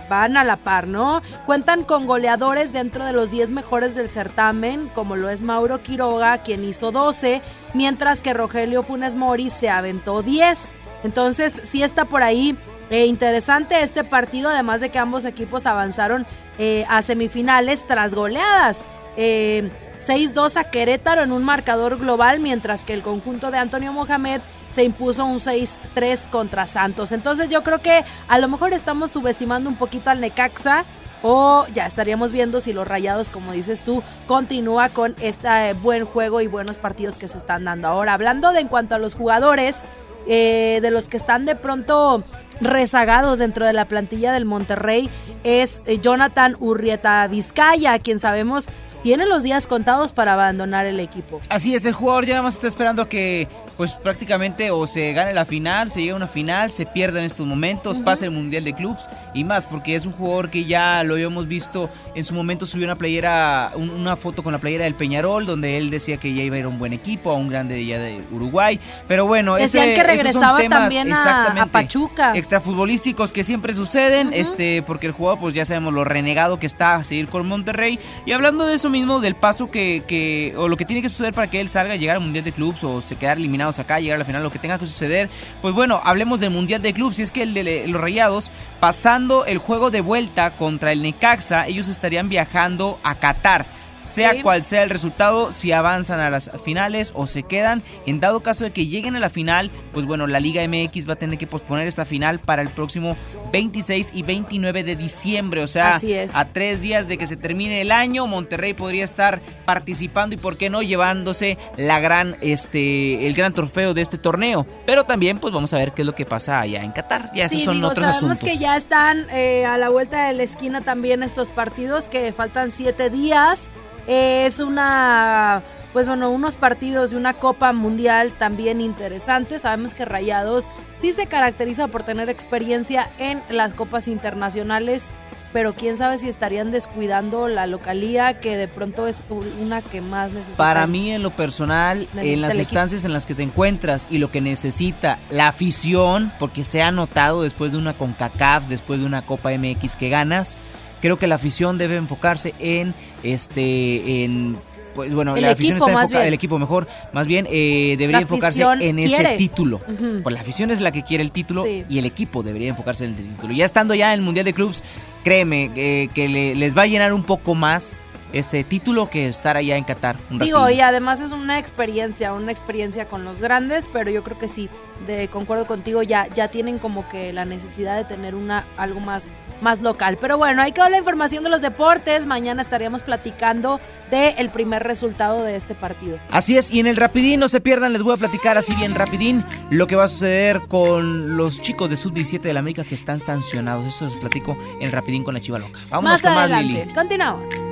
[0.09, 1.23] van a la par, ¿no?
[1.47, 6.39] Cuentan con goleadores dentro de los 10 mejores del certamen, como lo es Mauro Quiroga,
[6.39, 7.41] quien hizo 12,
[7.75, 10.71] mientras que Rogelio Funes Mori se aventó 10.
[11.05, 12.57] Entonces, sí está por ahí
[12.91, 16.27] eh, interesante este partido, además de que ambos equipos avanzaron
[16.59, 18.85] eh, a semifinales tras goleadas.
[19.17, 24.41] Eh, 6-2 a Querétaro en un marcador global, mientras que el conjunto de Antonio Mohamed
[24.71, 27.13] se impuso un 6-3 contra Santos.
[27.13, 30.85] Entonces yo creo que a lo mejor estamos subestimando un poquito al Necaxa
[31.23, 36.41] o ya estaríamos viendo si los Rayados, como dices tú, continúa con este buen juego
[36.41, 37.89] y buenos partidos que se están dando.
[37.89, 39.85] Ahora, hablando de en cuanto a los jugadores,
[40.27, 42.23] eh, de los que están de pronto
[42.61, 45.11] rezagados dentro de la plantilla del Monterrey,
[45.45, 48.69] es eh, Jonathan Urrieta Vizcaya, quien sabemos
[49.03, 51.41] tiene los días contados para abandonar el equipo.
[51.49, 55.33] Así es, el jugador ya nada más está esperando que pues prácticamente o se gane
[55.33, 58.65] la final, se llegue a una final, se pierda en estos momentos, pase el Mundial
[58.65, 62.35] de Clubs y más, porque es un jugador que ya lo habíamos visto en su
[62.35, 66.35] momento subió una playera, una foto con la playera del Peñarol, donde él decía que
[66.35, 68.79] ya iba a ir a un buen equipo, a un grande de, ya de Uruguay,
[69.09, 72.33] pero bueno, Decían ese, que regresaba esos son temas también a- exactamente a Pachuca.
[72.37, 76.97] extrafutbolísticos que siempre suceden, este, porque el jugador pues ya sabemos lo renegado que está
[76.97, 80.85] a seguir con Monterrey, y hablando de eso mismo, del paso que, o lo que
[80.85, 83.39] tiene que suceder para que él salga, llegar al Mundial de Clubs o se quedar
[83.39, 85.29] eliminados acá, llegar a la final, lo que tenga que suceder,
[85.61, 89.45] pues bueno, hablemos del Mundial de Clubs, si es que el de los Rayados, pasando
[89.45, 93.67] el juego de vuelta contra el Necaxa, ellos estarían viajando a Qatar.
[94.03, 94.43] Sea Sí.
[94.43, 98.65] cual sea el resultado, si avanzan a las finales o se quedan, en dado caso
[98.65, 101.47] de que lleguen a la final, pues bueno, la Liga MX va a tener que
[101.47, 103.17] posponer esta final para el próximo
[103.53, 106.35] 26 y 29 de diciembre, o sea, Así es.
[106.35, 110.57] a tres días de que se termine el año, Monterrey podría estar participando y por
[110.57, 114.67] qué no llevándose la gran, este, el gran trofeo de este torneo.
[114.87, 117.31] Pero también, pues vamos a ver qué es lo que pasa allá en Qatar.
[117.35, 118.49] Ya esos son digo, otros sabemos asuntos.
[118.49, 122.71] que ya están eh, a la vuelta de la esquina también estos partidos, que faltan
[122.71, 123.71] siete días.
[124.07, 129.63] Es una, pues bueno, unos partidos de una Copa Mundial también interesantes.
[129.63, 135.13] Sabemos que Rayados sí se caracteriza por tener experiencia en las copas internacionales,
[135.53, 139.23] pero quién sabe si estarían descuidando la localía, que de pronto es
[139.61, 140.57] una que más necesita.
[140.57, 144.31] Para mí, en lo personal, en las instancias en las que te encuentras y lo
[144.31, 149.23] que necesita la afición, porque se ha notado después de una CONCACAF, después de una
[149.23, 150.57] Copa MX que ganas,
[151.03, 154.57] creo que la afición debe enfocarse en este en
[154.95, 158.63] pues bueno, El la afición está enfocada, el equipo mejor, más bien eh, debería enfocarse
[158.63, 159.29] en quiere.
[159.31, 159.77] ese título.
[159.89, 160.21] Ujú.
[160.23, 161.83] Pues la afición es la que quiere el título Sí.
[161.89, 163.55] y el equipo debería enfocarse en el título.
[163.55, 164.85] Ya estando ya en el Mundial de Clubs,
[165.25, 168.03] créeme eh, que le- les va a llenar un poco más
[168.33, 170.17] ese título que estar allá en Qatar.
[170.31, 174.39] Un Digo, y además es una experiencia, una experiencia con los grandes, pero yo creo
[174.39, 174.69] que sí,
[175.07, 179.29] de concuerdo contigo, ya, ya tienen como que la necesidad de tener una algo más,
[179.61, 180.19] más local.
[180.21, 182.27] Pero bueno, ahí quedó la información de los deportes.
[182.27, 183.81] Mañana estaríamos platicando
[184.11, 186.19] del el primer resultado de este partido.
[186.31, 188.95] Así es, y en el Rapidín, no se pierdan, les voy a platicar así bien
[188.95, 192.95] Rapidín lo que va a suceder con los chicos de Sub-17 de la América que
[192.95, 193.87] están sancionados.
[193.87, 195.81] Eso les platico en Rapidín con la Chiva Loca.
[195.91, 196.85] Vámonos más con más, adelante.
[196.85, 196.95] Lili.
[196.95, 197.72] Continuamos.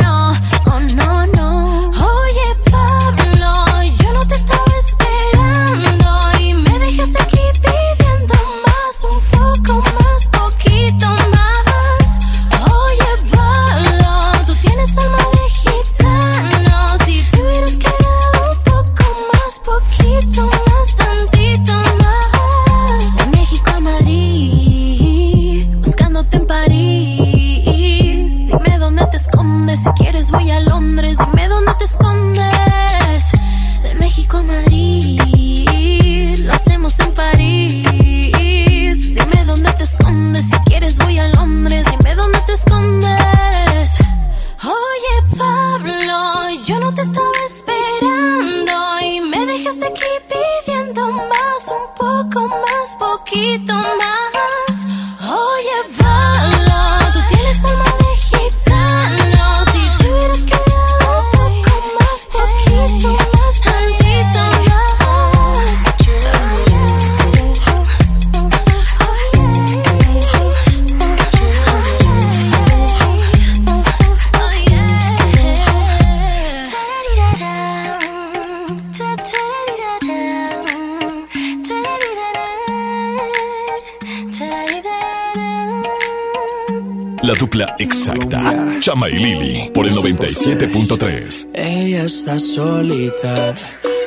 [88.91, 91.47] Chama y Lili por el 97.3.
[91.53, 93.53] Ella está solita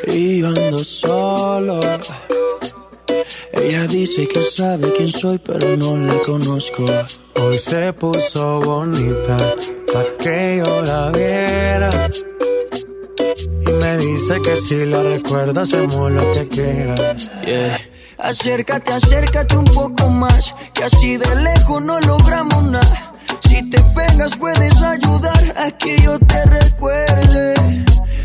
[0.07, 1.81] y ando solo.
[3.55, 6.85] Ella dice que sabe quién soy, pero no la conozco.
[7.41, 9.39] Hoy se puso bonita
[9.91, 12.11] pa' que yo la viera.
[13.67, 16.95] Y me dice que si la recuerda hacemos lo que quiera.
[18.19, 23.14] Acércate, acércate un poco más, que así de lejos no logramos nada.
[23.55, 27.55] Si te pegas puedes ayudar a que yo te recuerde.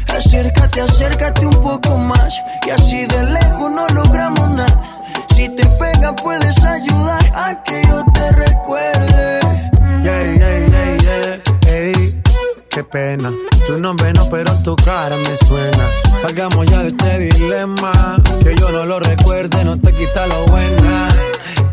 [0.07, 5.03] Acércate, acércate un poco más, que así de lejos no logramos nada.
[5.35, 9.39] Si te pegas puedes ayudar a que yo te recuerde.
[10.01, 11.75] Yeah, yeah, yeah, yeah.
[11.75, 12.21] Ey,
[12.71, 13.31] qué pena.
[13.67, 15.85] Tu nombre no, pero tu cara me suena.
[16.23, 18.19] Salgamos ya de este dilema.
[18.43, 21.07] Que yo no lo recuerde, no te quita lo buena.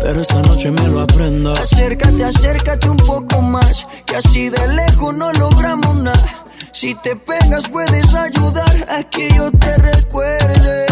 [0.00, 1.52] Pero esta noche me lo aprendo.
[1.52, 3.86] Acércate, acércate un poco más.
[4.06, 6.46] Que así de lejos no logramos nada.
[6.72, 10.86] Si te pegas puedes ayudar a que yo te recuerde.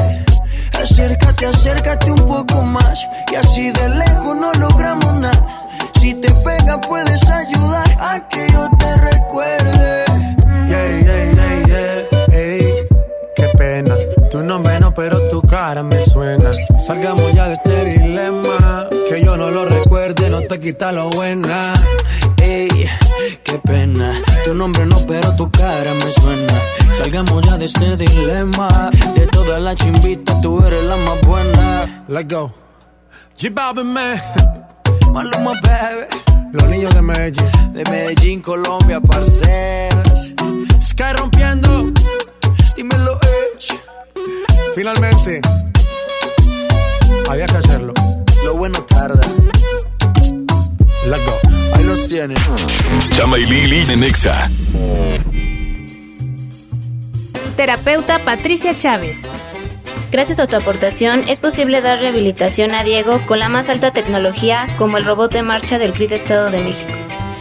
[0.80, 3.06] Acércate, acércate un poco más.
[3.32, 5.68] Y así de lejos no logramos nada.
[6.00, 10.07] Si te pegas puedes ayudar a que yo te recuerde.
[20.58, 21.72] Quita lo buena.
[22.38, 22.68] Ey,
[23.44, 24.12] qué pena.
[24.44, 26.54] Tu nombre no, pero tu cara me suena.
[26.96, 28.90] Salgamos ya de este dilema.
[29.14, 32.04] De todas las chimbitas, tú eres la más buena.
[32.08, 32.52] Let's go.
[33.38, 34.20] G-Balvin, man.
[35.12, 36.52] Maluma, baby.
[36.52, 37.72] Los niños de Medellín.
[37.72, 40.34] De Medellín, Colombia, parceras.
[40.82, 41.92] Sky rompiendo.
[42.76, 43.78] Dímelo, Edge.
[44.74, 45.40] Finalmente.
[47.28, 47.92] Había que hacerlo.
[48.44, 49.20] Lo bueno tarda.
[51.06, 51.38] Let's go.
[51.74, 52.38] Ahí los tienes.
[53.14, 54.50] Chama y Lili de Nexa.
[57.56, 59.18] Terapeuta Patricia Chávez.
[60.10, 64.66] Gracias a tu aportación es posible dar rehabilitación a Diego con la más alta tecnología
[64.78, 66.92] como el robot de marcha del CRID Estado de México.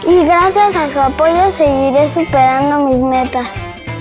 [0.06, 3.48] Y gracias a su apoyo seguiré superando mis metas.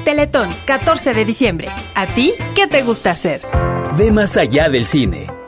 [0.05, 1.69] Teletón, 14 de diciembre.
[1.95, 3.43] ¿A ti qué te gusta hacer?
[3.97, 5.36] Ve más allá del cine.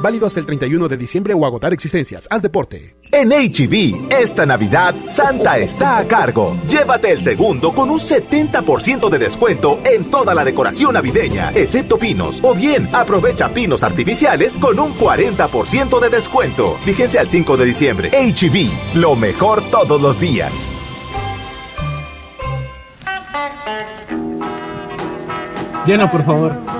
[0.00, 2.26] Válido hasta el 31 de diciembre o agotar existencias.
[2.30, 2.94] Haz deporte.
[3.12, 6.56] En HB, esta Navidad, Santa está a cargo.
[6.66, 12.40] Llévate el segundo con un 70% de descuento en toda la decoración navideña, excepto pinos.
[12.42, 16.76] O bien, aprovecha pinos artificiales con un 40% de descuento.
[16.84, 18.10] Fíjense al 5 de diciembre.
[18.10, 20.72] HB, lo mejor todos los días.
[25.86, 26.79] Llena, por favor.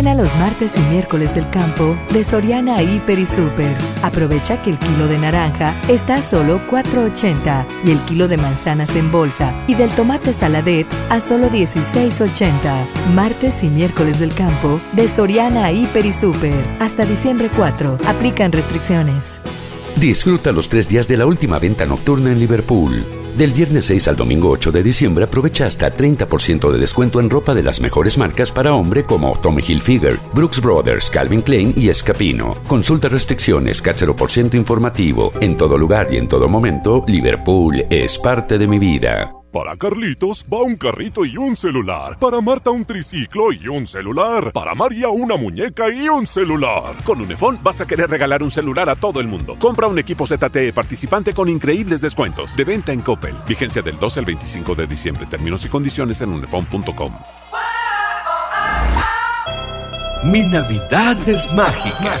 [0.00, 3.76] Ven a los martes y miércoles del campo de Soriana Hiper y Super.
[4.02, 8.96] Aprovecha que el kilo de naranja está a solo 4.80 y el kilo de manzanas
[8.96, 13.12] en bolsa y del tomate saladet a solo 16.80.
[13.14, 16.64] Martes y miércoles del campo de Soriana Hiper y Super.
[16.78, 17.98] Hasta diciembre 4.
[18.06, 19.22] Aplican restricciones.
[19.96, 23.19] Disfruta los tres días de la última venta nocturna en Liverpool.
[23.36, 27.54] Del viernes 6 al domingo 8 de diciembre aprovecha hasta 30% de descuento en ropa
[27.54, 32.56] de las mejores marcas para hombre como Tommy Hilfiger, Brooks Brothers, Calvin Klein y Escapino.
[32.66, 35.32] Consulta restricciones, cáchero por ciento informativo.
[35.40, 39.39] En todo lugar y en todo momento, Liverpool es parte de mi vida.
[39.52, 42.16] Para Carlitos va un carrito y un celular.
[42.20, 44.52] Para Marta un triciclo y un celular.
[44.52, 46.94] Para María una muñeca y un celular.
[47.04, 49.56] Con Unifón vas a querer regalar un celular a todo el mundo.
[49.58, 52.56] Compra un equipo ZTE participante con increíbles descuentos.
[52.56, 53.34] De venta en Coppel.
[53.48, 55.26] Vigencia del 12 al 25 de diciembre.
[55.26, 57.12] Términos y condiciones en unifón.com.
[60.24, 62.20] Mi Navidad es mágica.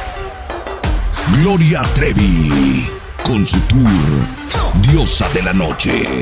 [1.29, 2.89] Gloria Trevi,
[3.23, 3.89] con su tour
[4.81, 6.21] Diosa de la Noche.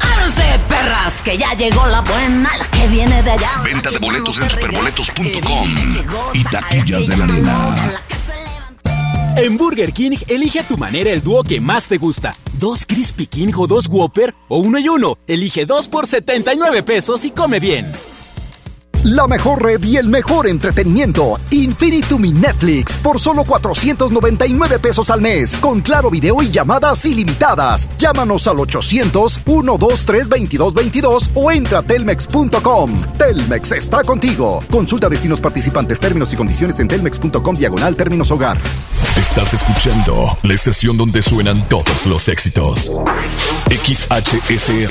[0.00, 1.22] ¡Ábranse, perras!
[1.22, 3.50] Que ya llegó la buena, la que viene de allá.
[3.62, 5.74] Venta de boletos en superboletos.com
[6.32, 8.02] y taquillas de la arena.
[9.36, 12.34] En Burger King, elige a tu manera el dúo que más te gusta.
[12.54, 15.18] Dos Crispy King o dos Whopper o uno y uno.
[15.28, 17.92] Elige dos por 79 pesos y come bien.
[19.04, 21.40] La mejor red y el mejor entretenimiento.
[21.50, 25.56] Infinitum y Netflix por solo 499 pesos al mes.
[25.56, 27.88] Con claro video y llamadas ilimitadas.
[27.96, 32.92] Llámanos al 800-123-2222 o entra a telmex.com.
[33.16, 34.62] Telmex está contigo.
[34.70, 38.58] Consulta destinos participantes, términos y condiciones en telmex.com diagonal términos hogar.
[39.16, 42.92] Estás escuchando la estación donde suenan todos los éxitos.
[43.70, 44.90] XHSR.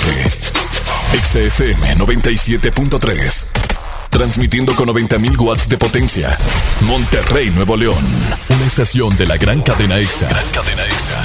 [1.13, 3.68] XFM 97.3.
[4.09, 6.37] Transmitiendo con 90.000 watts de potencia.
[6.81, 8.03] Monterrey, Nuevo León.
[8.49, 10.27] Una estación de la gran cadena EXA.
[10.53, 11.23] cadena EXA.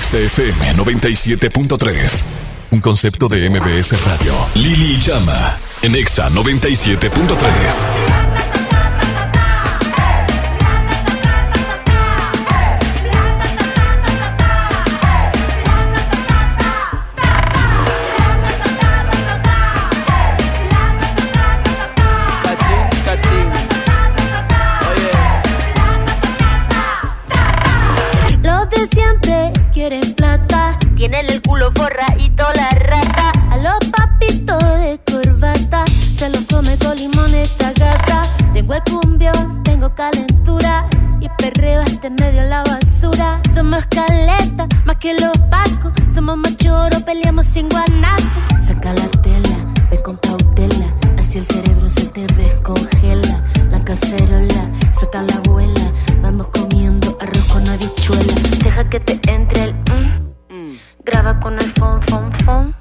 [0.00, 2.22] XFM 97.3.
[2.70, 4.32] Un concepto de MBS Radio.
[4.54, 5.58] Lili Llama.
[5.82, 8.31] En EXA 97.3.
[42.02, 43.40] de medio la basura.
[43.54, 45.92] Somos caleta, más que los pacos.
[46.12, 48.22] Somos machoros, peleamos sin guanaco.
[48.58, 49.56] Saca la tela,
[49.88, 50.86] ve con cautela.
[51.18, 53.44] Así el cerebro se te descongela.
[53.70, 55.92] La cacerola, saca la abuela.
[56.20, 58.34] Vamos comiendo arroz con habichuela.
[58.64, 60.54] Deja que te entre el mm.
[60.54, 60.78] mm.
[61.04, 62.76] Graba con el fon, fon, fon.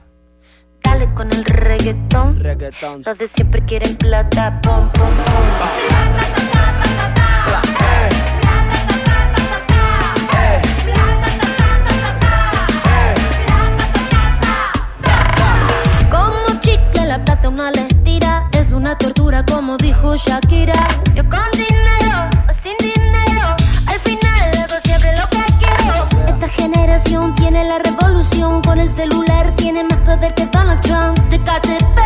[0.83, 2.39] Dale con el reggaetón.
[2.39, 3.03] reggaetón.
[3.05, 6.50] Los de siempre quieren plata, pom, pom, pom.
[18.91, 20.73] Una tortura como dijo Shakira.
[21.13, 23.55] Yo con dinero o sin dinero
[23.87, 26.07] Al final hago siempre lo que quiero.
[26.27, 31.17] Esta generación tiene la revolución Con el celular tiene más poder que Donald Trump.
[31.29, 31.99] De KTP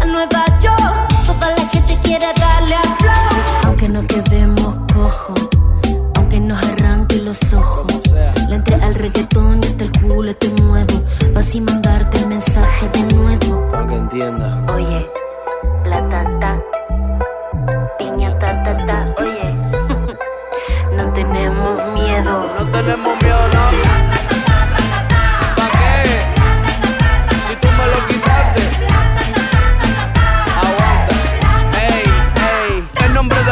[0.00, 3.66] a Nueva York Toda la gente quiere darle a flow.
[3.66, 5.50] Aunque no quedemos cojos
[6.16, 7.92] Aunque nos arranque los ojos.
[8.48, 11.04] Le entré al reggaetón y hasta el culo te muevo.
[11.34, 13.68] Pa' así mandarte el mensaje de nuevo.
[13.70, 14.64] Para que entienda.
[14.72, 15.06] Oye,
[15.92, 16.52] la ta ta,
[17.98, 19.48] piña ta ta ta, oye,
[20.96, 22.34] no tenemos miedo.
[22.58, 24.02] No tenemos miedo, no.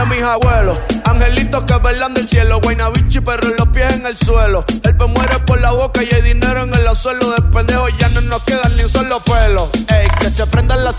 [0.09, 0.79] Mis abuelos.
[1.05, 4.65] Angelitos que velan del cielo, Guaynabichi, pero los pies en el suelo.
[4.83, 7.31] El pe muere por la boca y hay dinero en el suelo.
[7.31, 9.71] De pendejo ya no nos quedan ni un solo pelo.
[9.89, 10.97] Ey, que se prendan las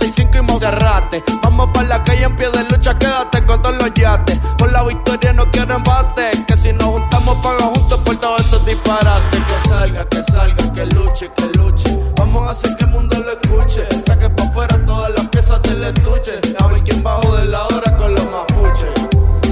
[0.61, 1.23] 6-5 y Monserrate.
[1.43, 4.39] Vamos para la calle en pie de lucha, quédate con todos los yates.
[4.57, 6.31] Por la victoria no quiero embate.
[6.47, 9.41] Que si nos juntamos, paga juntos por todos esos disparates.
[9.43, 11.99] Que salga, que salga, que luche, que luche.
[12.17, 13.87] Vamos a hacer que el mundo lo escuche.
[14.05, 16.39] Saque pa' afuera todas las piezas del estuche.
[16.59, 18.93] A ver quién bajo de la hora con los mapuches.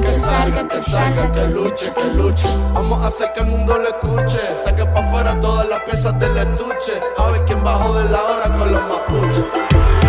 [0.01, 2.47] Que salga, que salga, que luche, que luche.
[2.73, 4.53] Vamos a hacer que el mundo lo escuche.
[4.53, 7.01] Saque pa' afuera todas las piezas del estuche.
[7.17, 10.08] A ver quién bajó de la hora con los mapuches.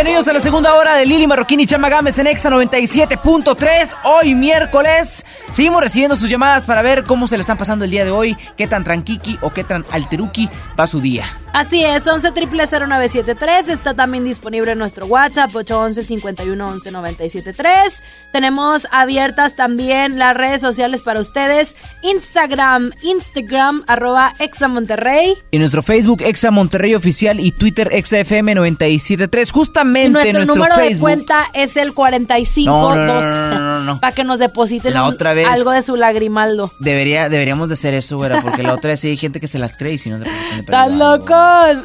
[0.00, 3.96] Bienvenidos a la segunda hora de Lili Marroquín y Chama Gámez en Exa 97.3.
[4.04, 8.06] Hoy miércoles seguimos recibiendo sus llamadas para ver cómo se le están pasando el día
[8.06, 10.48] de hoy, qué tan tranquiqui o qué tan alteruki
[10.78, 11.26] va su día.
[11.52, 18.86] Así es, 11 0973 Está también disponible en nuestro WhatsApp, 811 51 11 973 Tenemos
[18.92, 25.34] abiertas también las redes sociales para ustedes: Instagram, Instagram, arroba Exa Monterrey.
[25.50, 29.50] Y nuestro Facebook Exa Monterrey Oficial y Twitter Exa FM 97.3.
[29.50, 34.00] Justamente Y nuestro, nuestro, número de cuenta es el 45 No, no, no.
[34.00, 36.70] Para que nos depositen La un- otra vez- algo de su lagrimaldo.
[36.78, 39.58] Debería, deberíamos de hacer eso, güera, porque la otra vez sí hay gente que se
[39.58, 40.24] las cree y si no se
[40.60, 41.34] Estás loco.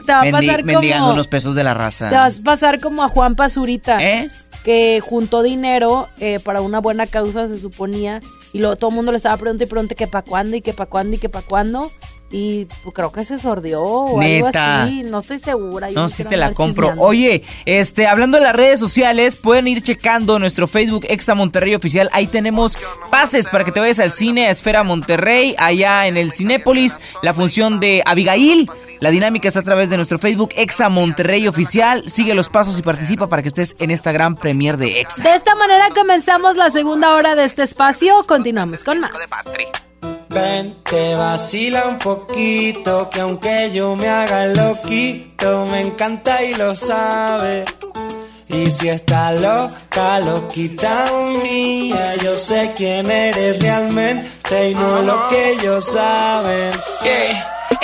[0.06, 1.14] Te va a pasar mendigando como.
[1.14, 2.10] unos pesos de la raza.
[2.10, 4.02] Te vas a pasar como a Juan Pazurita.
[4.04, 4.30] ¿Eh?
[4.64, 8.22] Que juntó dinero eh, para una buena causa, se suponía.
[8.52, 10.74] Y luego todo el mundo le estaba preguntando y preguntando que para cuándo y que
[10.74, 11.92] para cuándo y que para cuándo.
[12.32, 15.04] Y pues, creo que se sordió o algo así.
[15.04, 15.92] No estoy segura.
[15.92, 16.88] yo No, sí quiero te la compro.
[16.88, 17.04] chismeando.
[17.08, 22.10] Oye, este, hablando de las redes sociales, pueden ir checando nuestro Facebook Exa Monterrey Oficial.
[22.12, 22.76] Ahí tenemos
[23.12, 27.36] pases para que te vayas al cine a Esfera Monterrey, allá en el Cinépolis, la
[27.36, 28.68] función de Abigail.
[29.00, 32.10] La dinámica está a través de nuestro Facebook Exa Monterrey Oficial.
[32.10, 35.24] Sigue los pasos y participa para que estés en esta gran premier de Exa.
[35.24, 38.24] De esta manera comenzamos la segunda hora de este espacio.
[38.28, 39.12] Continuamos con más.
[40.30, 46.76] Ven, te vacila un poquito, que aunque yo me haga loquito, me encanta y lo
[46.76, 47.64] sabe.
[48.48, 51.06] Y si está loca, loquita
[51.42, 56.72] mía, yo sé quién eres realmente y no lo que ellos saben.
[57.02, 57.32] Que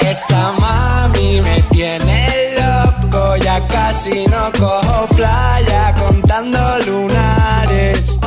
[0.09, 8.19] esa mami me tiene loco, ya casi no cojo playa contando lunares.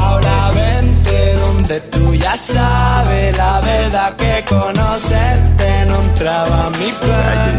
[0.00, 7.58] Ahora vente donde tú ya sabes la verdad que conocerte no entraba mi plan.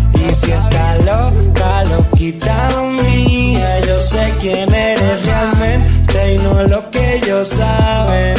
[0.13, 2.69] Y si está loca, loquita
[3.03, 8.35] mía, yo sé quién eres realmente y no lo que ellos saben.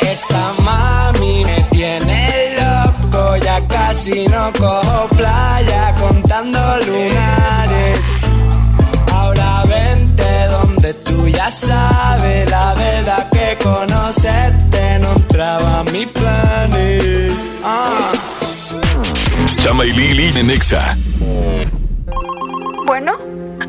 [0.00, 8.00] Esa mami me tiene loco, ya casi no cojo playa contando lunares.
[9.12, 17.32] Ahora vente donde tú ya sabes la verdad que conocerte no entraba a mis planes.
[17.64, 18.33] Ah.
[19.64, 20.94] Chama y Lili en Exa.
[22.84, 23.16] Bueno.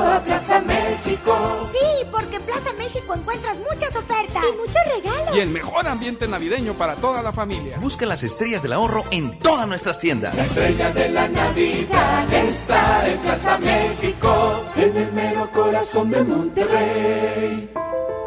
[0.00, 1.68] a Plaza México.
[1.72, 5.36] Sí, porque en Plaza México encuentras muchas ofertas y muchos regalos.
[5.36, 7.78] Y el mejor ambiente navideño para toda la familia.
[7.80, 10.34] Busca las estrellas del ahorro en todas nuestras tiendas.
[10.34, 17.70] La estrella de la Navidad está en Plaza México, en el mero corazón de Monterrey.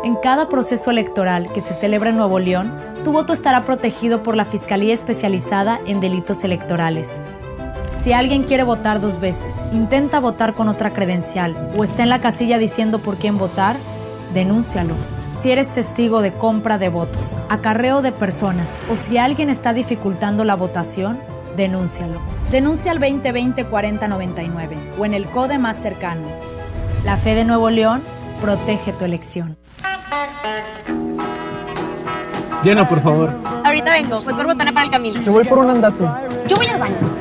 [0.03, 2.73] En cada proceso electoral que se celebra en Nuevo León,
[3.03, 7.07] tu voto estará protegido por la Fiscalía Especializada en Delitos Electorales.
[8.03, 12.19] Si alguien quiere votar dos veces, intenta votar con otra credencial o está en la
[12.19, 13.75] casilla diciendo por quién votar,
[14.33, 14.95] denúncialo.
[15.43, 20.43] Si eres testigo de compra de votos, acarreo de personas o si alguien está dificultando
[20.45, 21.19] la votación,
[21.55, 22.19] denúncialo.
[22.49, 26.23] Denuncia al 2020-4099 o en el CODE más cercano.
[27.05, 28.01] La fe de Nuevo León
[28.41, 29.57] protege tu elección.
[32.63, 33.31] Llena, por favor.
[33.63, 35.23] Ahorita vengo, voy por botana para el camino.
[35.23, 36.03] Te voy por un andate.
[36.47, 37.20] Yo voy al baño.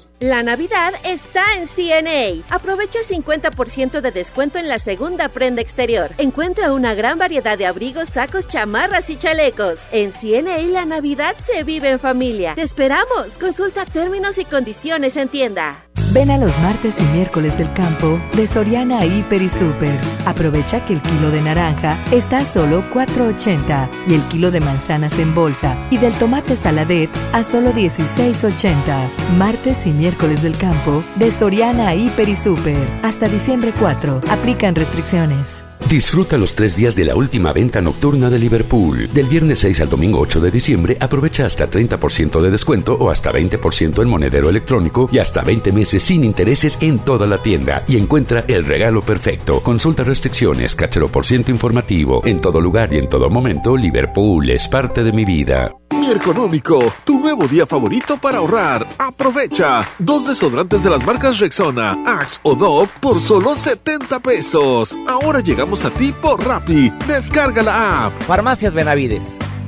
[0.21, 2.45] La Navidad está en CNA.
[2.55, 6.11] Aprovecha 50% de descuento en la segunda prenda exterior.
[6.19, 9.79] Encuentra una gran variedad de abrigos, sacos, chamarras y chalecos.
[9.91, 12.53] En CNA la Navidad se vive en familia.
[12.53, 13.29] Te esperamos.
[13.39, 15.85] Consulta términos y condiciones en tienda.
[16.13, 19.97] Ven a los martes y miércoles del campo de Soriana Hiper y Super.
[20.25, 25.17] Aprovecha que el kilo de naranja está a solo 4.80 y el kilo de manzanas
[25.19, 28.75] en bolsa y del tomate saladet a solo 16.80.
[29.37, 32.75] Martes y miércoles del campo de Soriana Hiper y Super.
[33.01, 34.21] Hasta diciembre 4.
[34.29, 35.60] Aplican restricciones.
[35.91, 39.09] Disfruta los tres días de la última venta nocturna de Liverpool.
[39.11, 43.33] Del viernes 6 al domingo 8 de diciembre aprovecha hasta 30% de descuento o hasta
[43.33, 47.97] 20% en monedero electrónico y hasta 20 meses sin intereses en toda la tienda y
[47.97, 49.59] encuentra el regalo perfecto.
[49.59, 52.21] Consulta restricciones, cachero por ciento informativo.
[52.25, 55.73] En todo lugar y en todo momento, Liverpool es parte de mi vida.
[55.91, 58.87] Mi Económico, tu nuevo día favorito para ahorrar.
[58.97, 59.87] Aprovecha.
[59.99, 64.95] Dos desodorantes de las marcas Rexona, Axe o Dove por solo 70 pesos.
[65.07, 66.91] Ahora llegamos a ti por Rappi.
[67.07, 68.21] Descarga la app.
[68.23, 69.23] Farmacias Benavides.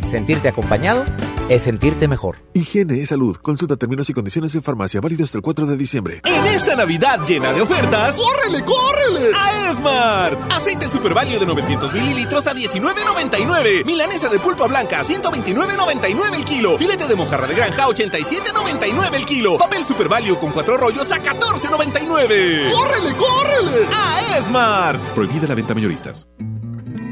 [0.10, 1.06] Sentirte acompañado
[1.54, 2.38] es sentirte mejor.
[2.54, 3.38] Higiene y salud.
[3.38, 5.02] Consulta términos y condiciones en farmacia.
[5.02, 6.22] Válido hasta el 4 de diciembre.
[6.26, 9.32] En esta Navidad llena de ofertas, ¡córrele, córrele!
[9.36, 10.52] A Esmart.
[10.52, 13.86] Aceite Super Value de 900 mililitros a 19.99.
[13.86, 16.78] Milanesa de pulpa blanca a 129.99 el kilo.
[16.78, 19.58] Filete de mojarra de granja a 87.99 el kilo.
[19.58, 22.72] Papel Super Value con cuatro rollos a 14.99.
[22.72, 23.88] ¡Córrele, córrele!
[23.94, 25.04] A Esmart.
[25.14, 26.28] Prohibida la venta mayoristas.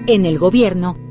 [0.08, 1.11] En el gobierno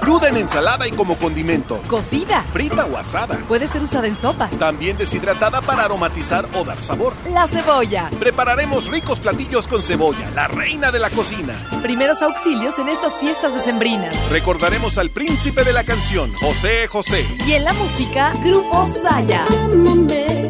[0.00, 1.80] Cruda en ensalada y como condimento.
[1.86, 2.42] Cocida.
[2.52, 3.36] Frita o asada.
[3.46, 4.50] Puede ser usada en sopas.
[4.58, 7.12] También deshidratada para aromatizar o dar sabor.
[7.30, 8.10] La cebolla.
[8.18, 11.54] Prepararemos ricos platillos con cebolla, la reina de la cocina.
[11.82, 14.16] Primeros auxilios en estas fiestas decembrinas.
[14.30, 17.26] Recordaremos al príncipe de la canción, José José.
[17.46, 19.44] Y en la música, Grupo Saya.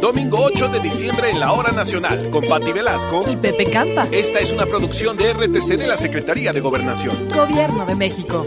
[0.00, 4.06] Domingo 8 de diciembre en la Hora Nacional, con Patti Velasco y Pepe Campa.
[4.12, 7.28] Esta es una producción de RTC de la Secretaría de Gobernación.
[7.34, 8.46] Gobierno de México.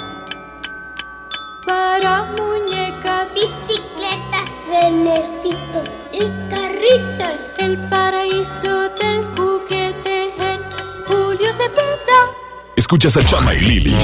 [1.71, 7.35] para muñecas, bicicletas, renecitos y carritas.
[7.59, 10.59] El paraíso del juguete en
[11.07, 12.19] Julio Cepeda.
[12.75, 13.95] Escuchas a Chama y Lili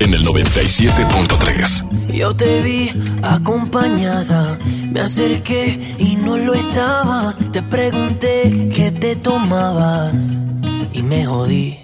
[0.00, 2.12] en el 97.3.
[2.12, 2.92] Yo te vi
[3.22, 4.58] acompañada,
[4.92, 7.38] me acerqué y no lo estabas.
[7.52, 10.14] Te pregunté qué te tomabas
[10.92, 11.83] y me jodí.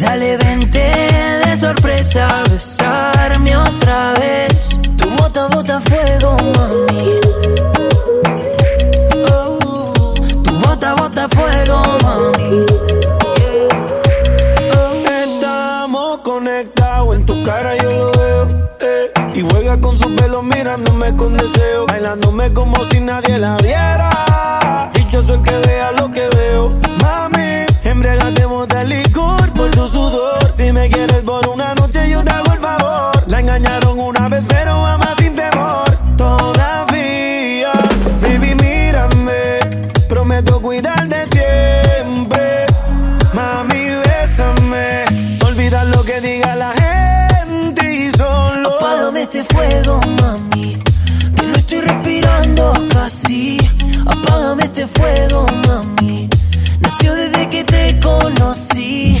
[0.00, 0.78] Dale, vente
[1.44, 4.68] de sorpresa a besarme otra vez.
[4.96, 7.20] Tu bota, bota fuego, mami.
[9.30, 12.66] Oh, tu bota, bota fuego, mami.
[15.22, 18.48] Estamos conectados, en tu cara yo lo veo.
[18.80, 19.12] eh.
[19.34, 21.86] Y juega con su pelo mirándome con deseo.
[21.86, 24.90] Bailándome como si nadie la viera.
[24.94, 26.70] Dichoso el que vea lo que veo.
[27.02, 28.84] Mami, embriagatemos de
[30.54, 33.12] Si me quieres por una noche, yo te hago el favor.
[33.26, 35.84] La engañaron una vez, pero ama sin temor.
[36.16, 37.72] Todavía,
[38.22, 39.58] baby, mírame.
[40.08, 42.66] Prometo cuidarte siempre.
[43.32, 45.04] Mami, bésame.
[45.44, 48.76] Olvida lo que diga la gente y solo.
[48.76, 50.78] Apágame este fuego, mami.
[51.36, 53.58] Que no estoy respirando casi.
[54.06, 56.28] Apágame este fuego, mami.
[56.80, 59.20] Nació desde que te conocí.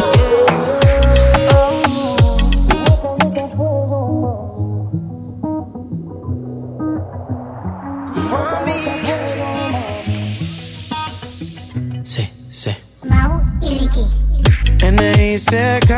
[15.31, 15.95] N.I.C.K.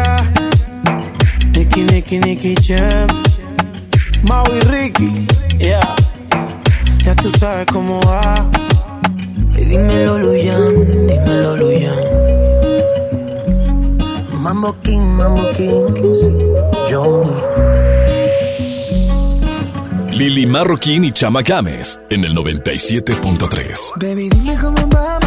[1.56, 3.08] Nicky, Nicky, Nicky Jam.
[4.30, 5.26] Mau y Ricky.
[5.58, 5.96] Yeah.
[7.04, 8.48] Ya tú sabes cómo va.
[9.58, 11.98] Y dímelo, Luyan, dímelo, Luyan.
[14.34, 16.14] Mambo King, Mambo King.
[16.88, 17.34] Johnny.
[20.12, 23.94] Lili Marroquín y Chama Games en el 97.3.
[24.00, 25.23] Baby, dime cómo vamos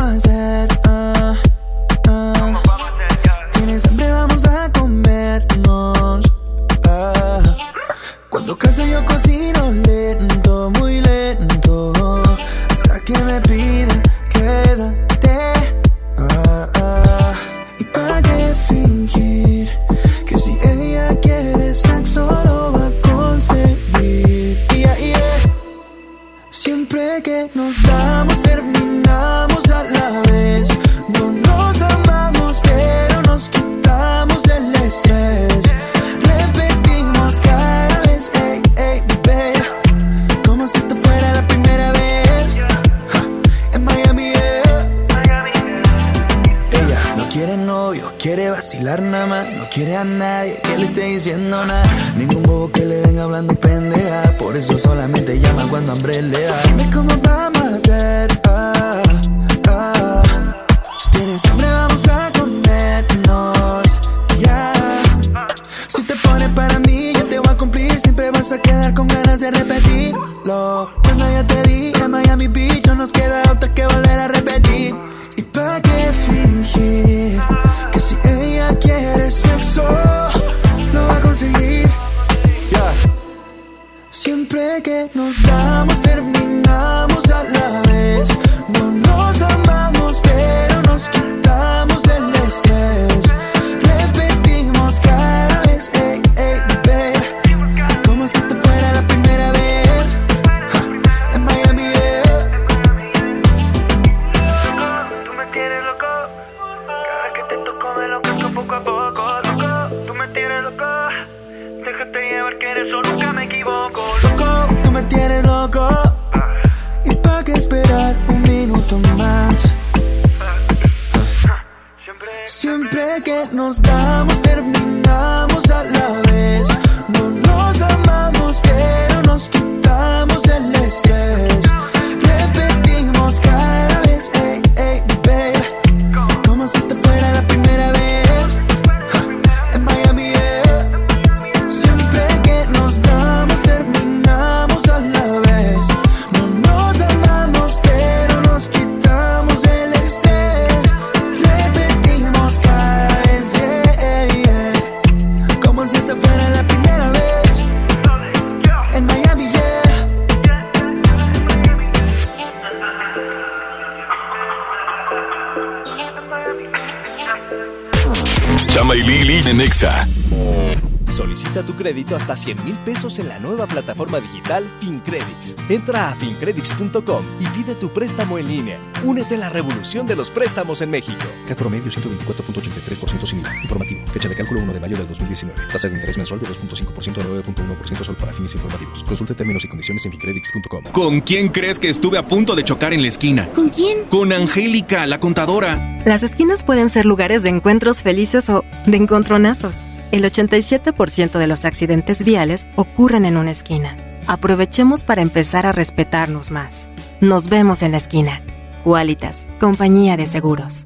[171.57, 175.57] Solicita tu crédito hasta 100 mil pesos en la nueva plataforma digital FinCredits.
[175.71, 178.79] Entra a fincredits.com y pide tu préstamo en línea.
[179.05, 181.25] Únete a la revolución de los préstamos en México.
[181.49, 183.63] CAT promedio 124.83% sin IVA.
[183.63, 184.07] Informativo.
[184.09, 185.59] Fecha de cálculo 1 de mayo del 2019.
[185.73, 189.03] Tasa de interés mensual de 2.5% a 9.1% solo para fines informativos.
[189.05, 190.85] Consulte términos y condiciones en fincredits.com.
[190.93, 193.49] ¿Con quién crees que estuve a punto de chocar en la esquina?
[193.55, 194.05] ¿Con quién?
[194.09, 196.03] Con Angélica, la contadora.
[196.05, 199.85] Las esquinas pueden ser lugares de encuentros felices o de encontronazos.
[200.13, 203.97] El 87% de los accidentes viales ocurren en una esquina.
[204.29, 206.89] Aprovechemos para empezar a respetarnos más.
[207.21, 208.41] Nos vemos en la esquina.
[208.85, 210.85] Qualitas, compañía de seguros.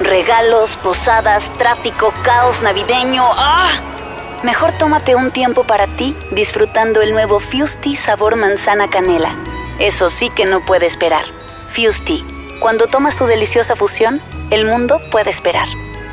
[0.00, 3.22] Regalos, posadas, tráfico, caos navideño.
[3.24, 3.72] ¡Ah!
[4.42, 9.32] Mejor tómate un tiempo para ti disfrutando el nuevo Fusti sabor manzana canela.
[9.78, 11.24] Eso sí que no puede esperar.
[11.74, 12.24] Fusti,
[12.60, 14.20] cuando tomas tu deliciosa fusión,
[14.50, 15.68] el mundo puede esperar.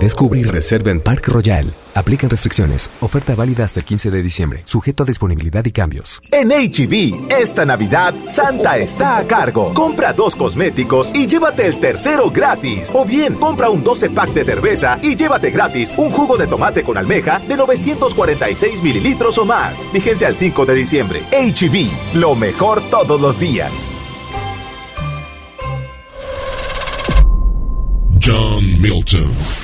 [0.00, 1.72] Descubre y reserva en Park Royal.
[1.94, 2.90] Aplican restricciones.
[3.00, 4.62] Oferta válida hasta el 15 de diciembre.
[4.64, 6.20] Sujeto a disponibilidad y cambios.
[6.30, 9.72] En HB, esta Navidad, Santa está a cargo.
[9.72, 12.90] Compra dos cosméticos y llévate el tercero gratis.
[12.92, 16.82] O bien, compra un 12 pack de cerveza y llévate gratis un jugo de tomate
[16.82, 19.74] con almeja de 946 mililitros o más.
[19.92, 21.22] Vigencia al 5 de diciembre.
[21.30, 23.92] HB, lo mejor todos los días.
[28.20, 29.63] John Milton.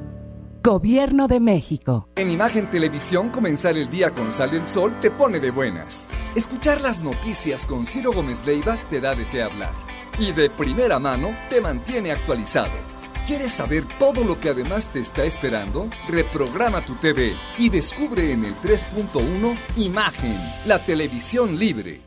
[0.63, 2.07] Gobierno de México.
[2.15, 6.11] En Imagen Televisión, comenzar el día con Sale el Sol te pone de buenas.
[6.35, 9.71] Escuchar las noticias con Ciro Gómez Leiva te da de qué hablar.
[10.19, 12.69] Y de primera mano te mantiene actualizado.
[13.25, 15.89] ¿Quieres saber todo lo que además te está esperando?
[16.07, 22.01] Reprograma tu TV y descubre en el 3.1 Imagen, la televisión libre.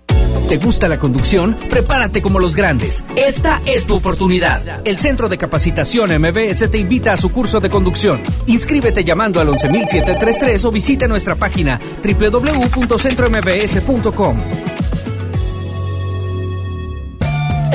[0.48, 1.56] ¿Te gusta la conducción?
[1.70, 3.02] Prepárate como los grandes.
[3.16, 4.86] Esta es tu oportunidad.
[4.86, 8.20] El Centro de Capacitación MBS te invita a su curso de conducción.
[8.46, 14.73] Inscríbete llamando al 11733 o visita nuestra página www.centrombs.com.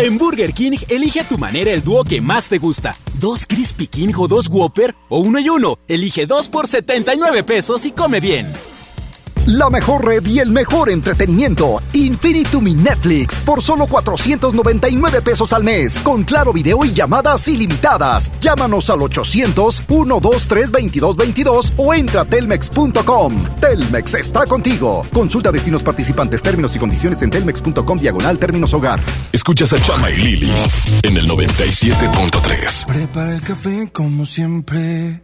[0.02, 2.96] En Burger King, elige a tu manera el dúo que más te gusta.
[3.20, 5.78] Dos Crispy King o dos Whopper o uno y uno.
[5.90, 8.50] Elige dos por 79 pesos y come bien.
[9.50, 11.82] La mejor red y el mejor entretenimiento.
[11.94, 15.98] Infinitum y Netflix por solo 499 pesos al mes.
[16.04, 18.30] Con claro video y llamadas ilimitadas.
[18.42, 23.34] Llámanos al 800-123-2222 o entra a telmex.com.
[23.60, 25.04] Telmex está contigo.
[25.12, 29.00] Consulta destinos participantes, términos y condiciones en telmex.com diagonal términos hogar.
[29.34, 30.52] Escuchas a Chama y Lili
[31.02, 32.86] en el 97.3.
[32.86, 35.24] Prepara el café como siempre.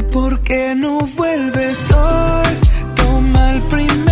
[0.00, 2.46] ¿Por qué no vuelves hoy?
[2.96, 4.11] Toma el primer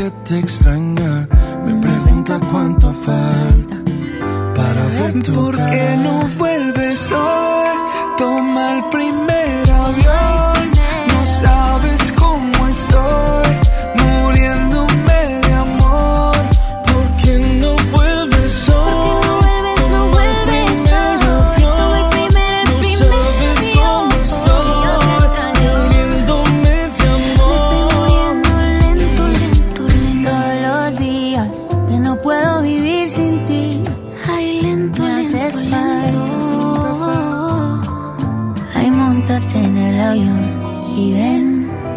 [0.00, 1.28] que te extraña
[1.62, 3.76] me pregunta cuánto falta
[4.56, 7.49] para ver tu ¿Por qué no vuelves hoy?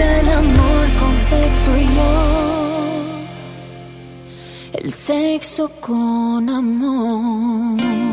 [0.00, 3.20] el amor con sexo y yo.
[4.72, 8.09] El sexo con amor.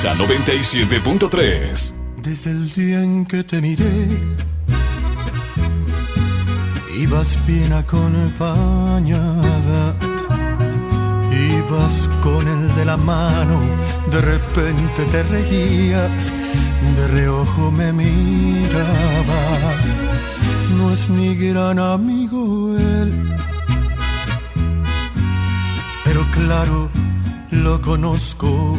[0.00, 1.94] Pontexa 97.3.
[2.22, 4.08] Desde el día en que te miré,
[6.98, 9.14] ibas bien acompañada.
[11.30, 13.60] Ibas con el de la mano,
[14.10, 16.32] de repente te reías,
[16.96, 18.80] de reojo me mirabas.
[20.78, 23.12] No es mi gran amigo él,
[26.04, 26.88] pero claro,
[27.50, 28.78] lo conozco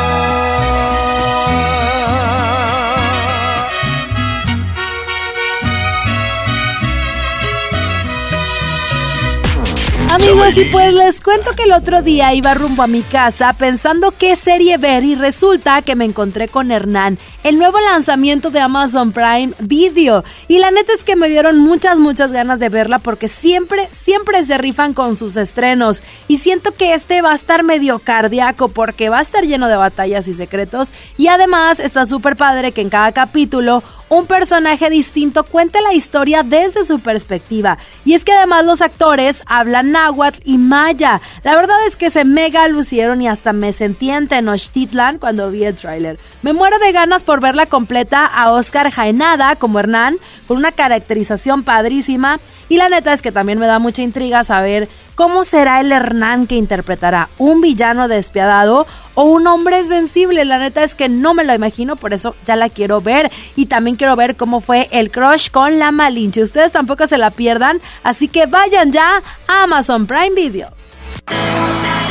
[10.31, 14.11] Amigos, y pues les cuento que el otro día iba rumbo a mi casa pensando
[14.11, 19.11] qué serie ver y resulta que me encontré con Hernán, el nuevo lanzamiento de Amazon
[19.11, 20.23] Prime Video.
[20.47, 24.41] Y la neta es que me dieron muchas, muchas ganas de verla porque siempre, siempre
[24.43, 26.01] se rifan con sus estrenos.
[26.29, 29.75] Y siento que este va a estar medio cardíaco porque va a estar lleno de
[29.75, 30.93] batallas y secretos.
[31.17, 36.43] Y además está súper padre que en cada capítulo un personaje distinto cuente la historia
[36.43, 37.77] desde su perspectiva.
[38.03, 41.21] Y es que además los actores hablan náhuatl y maya.
[41.43, 45.63] La verdad es que se mega lucieron y hasta me sentí en Tenochtitlan cuando vi
[45.63, 46.19] el tráiler.
[46.41, 51.63] Me muero de ganas por verla completa a Oscar Jaenada como Hernán, con una caracterización
[51.63, 52.41] padrísima.
[52.67, 56.47] Y la neta es que también me da mucha intriga saber cómo será el Hernán
[56.47, 60.45] que interpretará un villano despiadado o un hombre sensible.
[60.45, 63.31] La neta es que no me lo imagino, por eso ya la quiero ver.
[63.55, 66.41] Y también quiero ver cómo fue el crush con la Malinche.
[66.41, 70.69] Ustedes tampoco se la pierdan, así que vayan ya a Amazon Prime Video.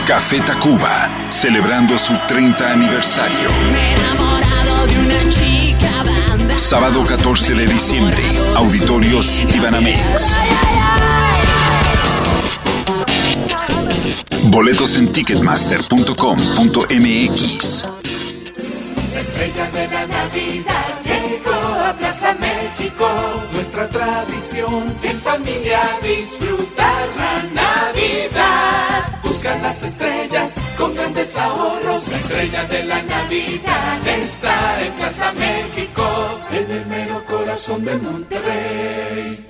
[0.07, 3.49] Café Tacuba, celebrando su 30 aniversario.
[6.57, 8.23] Sábado 14 de diciembre,
[8.57, 10.37] Auditorio Citibanamex.
[14.45, 17.87] Boletos en ticketmaster.com.mx.
[19.15, 23.07] La estrella de la Navidad llegó a Plaza México.
[23.53, 29.21] Nuestra tradición en familia disfrutar la Navidad.
[29.23, 32.09] Buscar las estrellas con grandes ahorros.
[32.09, 39.50] La estrella de la Navidad está en Plaza México, en el mero corazón de Monterrey.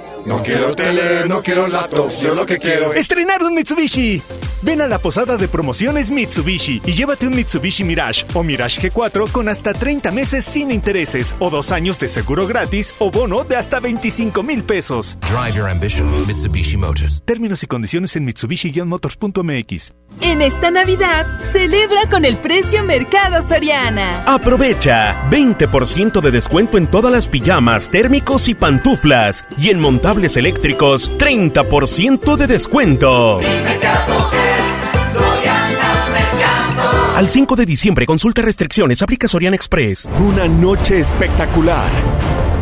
[0.25, 3.01] No quiero tele, no quiero laptops, yo lo que quiero es...
[3.01, 4.21] ¡Estrenar un Mitsubishi!
[4.63, 9.31] Ven a la posada de promociones Mitsubishi y llévate un Mitsubishi Mirage o Mirage G4
[9.31, 13.55] con hasta 30 meses sin intereses o dos años de seguro gratis o bono de
[13.55, 15.17] hasta 25 mil pesos.
[15.21, 17.23] Drive your ambition, Mitsubishi Motors.
[17.25, 19.93] Términos y condiciones en Mitsubishi-motors.mx.
[20.21, 24.23] En esta Navidad, celebra con el precio Mercado Soriana.
[24.25, 29.43] Aprovecha 20% de descuento en todas las pijamas, térmicos y pantuflas.
[29.57, 33.39] Y en montables eléctricos, 30% de descuento.
[37.21, 40.09] Al 5 de diciembre, consulta restricciones, aplica Soriana Express.
[40.27, 41.87] Una noche espectacular.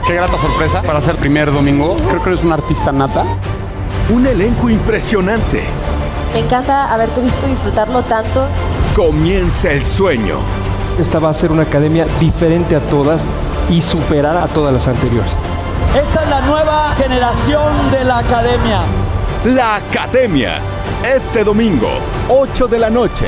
[0.05, 1.95] Qué grata sorpresa para ser primer domingo.
[2.09, 3.23] Creo que eres un artista nata.
[4.09, 5.63] Un elenco impresionante.
[6.33, 8.49] Me encanta haberte visto disfrutarlo tanto.
[8.97, 10.39] Comienza el sueño.
[10.99, 13.23] Esta va a ser una academia diferente a todas
[13.69, 15.31] y superar a todas las anteriores.
[15.95, 18.81] Esta es la nueva generación de la academia.
[19.45, 20.59] La Academia.
[21.01, 21.87] Este domingo,
[22.27, 23.27] 8 de la noche.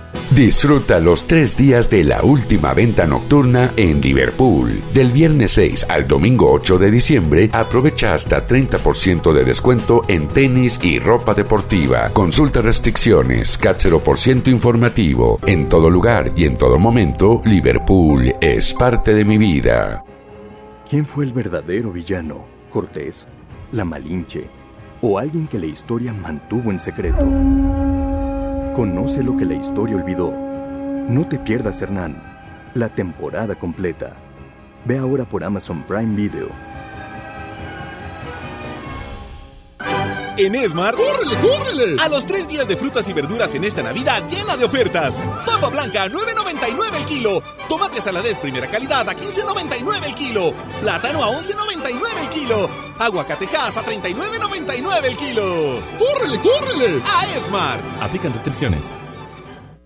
[0.35, 4.81] Disfruta los tres días de la última venta nocturna en Liverpool.
[4.93, 10.79] Del viernes 6 al domingo 8 de diciembre, aprovecha hasta 30% de descuento en tenis
[10.81, 12.07] y ropa deportiva.
[12.13, 15.37] Consulta restricciones, CAT 0% informativo.
[15.45, 20.05] En todo lugar y en todo momento, Liverpool es parte de mi vida.
[20.89, 22.45] ¿Quién fue el verdadero villano?
[22.71, 23.27] ¿Cortés?
[23.73, 24.47] ¿La Malinche?
[25.01, 27.27] ¿O alguien que la historia mantuvo en secreto?
[28.73, 30.31] Conoce lo que la historia olvidó.
[31.09, 32.15] No te pierdas Hernán,
[32.73, 34.13] la temporada completa.
[34.85, 36.47] Ve ahora por Amazon Prime Video.
[40.37, 42.01] En Esmar, ¡córrele, córrele!
[42.01, 45.21] A los tres días de frutas y verduras en esta Navidad llena de ofertas.
[45.45, 47.43] Papa blanca a 9.99 el kilo.
[47.67, 50.53] Tomate saladet primera calidad a 15.99 el kilo.
[50.81, 52.69] Plátano a 11.99 el kilo.
[52.97, 55.81] Aguacatejas a 39.99 el kilo.
[55.97, 57.03] ¡Córrele, córrele!
[57.05, 57.79] A Esmar.
[57.99, 58.91] Aplican restricciones.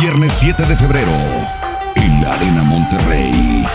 [0.00, 1.12] Viernes 7 de febrero,
[1.96, 3.66] en la Arena Monterrey.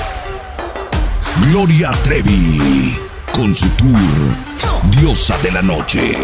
[1.47, 2.97] Gloria Trevi,
[3.33, 3.99] con su tour
[4.91, 6.15] Diosa de la Noche.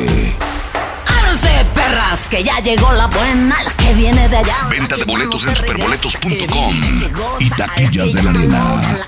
[1.05, 2.27] ¡Ábranse, perras!
[2.29, 4.67] Que ya llegó la buena, la que viene de allá.
[4.69, 6.75] Venta de boletos en superboletos.com
[7.39, 9.07] y taquillas de la arena.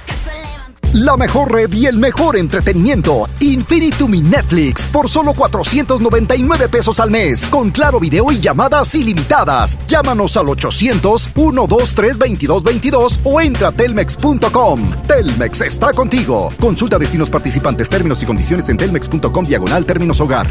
[0.94, 3.30] La mejor red y el mejor entretenimiento.
[3.40, 7.46] Infinitum Mi Netflix por solo 499 pesos al mes.
[7.46, 9.78] Con claro video y llamadas ilimitadas.
[9.88, 14.82] Llámanos al 800-123-2222 o entra a telmex.com.
[15.08, 16.52] Telmex está contigo.
[16.60, 20.48] Consulta destinos participantes, términos y condiciones en telmex.com diagonal términos hogar.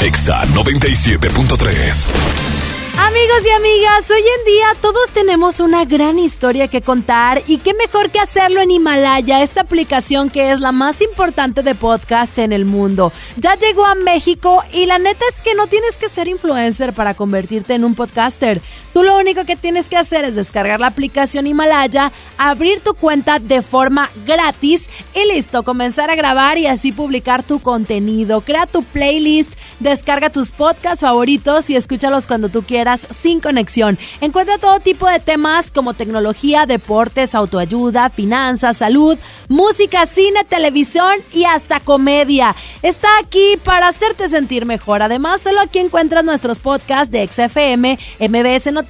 [0.00, 7.42] Exa 97.3 Amigos y amigas, hoy en día todos tenemos una gran historia que contar
[7.48, 11.74] y qué mejor que hacerlo en Himalaya, esta aplicación que es la más importante de
[11.74, 13.12] podcast en el mundo.
[13.36, 17.14] Ya llegó a México y la neta es que no tienes que ser influencer para
[17.14, 18.62] convertirte en un podcaster.
[18.94, 23.40] Tú lo único que tienes que hacer es descargar la aplicación Himalaya, abrir tu cuenta
[23.40, 28.42] de forma gratis y listo, comenzar a grabar y así publicar tu contenido.
[28.42, 33.98] Crea tu playlist, descarga tus podcasts favoritos y escúchalos cuando tú quieras sin conexión.
[34.20, 39.18] Encuentra todo tipo de temas como tecnología, deportes, autoayuda, finanzas, salud,
[39.48, 42.54] música, cine, televisión y hasta comedia.
[42.82, 45.02] Está aquí para hacerte sentir mejor.
[45.02, 48.83] Además, solo aquí encuentras nuestros podcasts de XFM, MBS Noticias,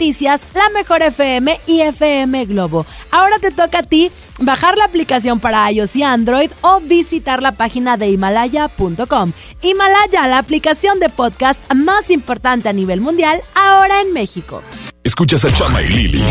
[0.55, 2.85] La Mejor FM y FM Globo.
[3.11, 4.11] Ahora te toca a ti
[4.41, 9.33] bajar la aplicación para iOS y Android o visitar la página de himalaya.com.
[9.63, 14.63] Himalaya, la aplicación de podcast más importante a nivel mundial, ahora en México.
[15.05, 16.25] Escuchas a Chama y Lili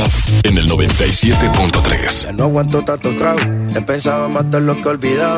[0.44, 2.26] en el 97.3.
[2.26, 3.40] Ya no aguanto tanto trago,
[3.76, 5.38] he pensado matar lo que he olvidado.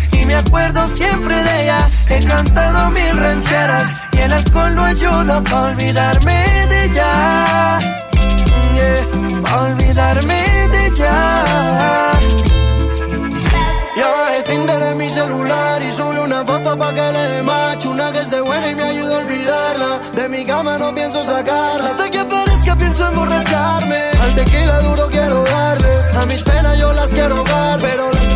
[0.31, 1.89] me acuerdo siempre de ella.
[2.09, 7.79] He cantado mil rancheras y el alcohol no ayuda para olvidarme de ella.
[8.75, 10.39] Yeah, para olvidarme
[10.73, 12.13] de ella.
[13.97, 17.91] Ya bajé Tinder en mi celular y subí una foto pa' que le dé macho.
[17.91, 19.99] Una que esté buena y me ayuda a olvidarla.
[20.15, 21.89] De mi cama no pienso sacarla.
[21.89, 24.01] Hasta que aparezca pienso emborracharme.
[24.21, 25.93] Al tequila duro quiero darle.
[26.21, 28.30] A mis penas yo las quiero dar, pero las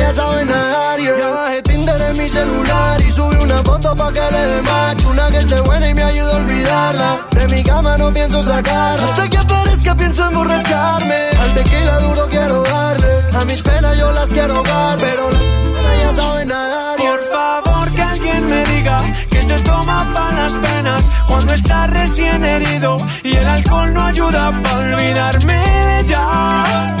[0.00, 1.00] ya saben nadar.
[1.00, 5.08] Ya bajé Tinder en mi celular y subí una foto pa' que le dé macho.
[5.10, 7.10] Una que esté buena y me ayuda a olvidarla.
[7.36, 9.04] De mi cama no pienso sacarla.
[9.06, 11.20] Hasta que aparezca pienso emborracharme.
[11.42, 13.12] Al tequila duro quiero darle.
[13.40, 16.96] A mis penas yo las quiero dar, pero las ya saben nadar.
[16.98, 18.98] Por favor que alguien me diga
[19.30, 24.50] que se toma para las penas cuando está recién herido y el alcohol no ayuda
[24.62, 26.96] para olvidarme de ya.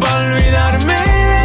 [0.00, 1.09] Para olvidarme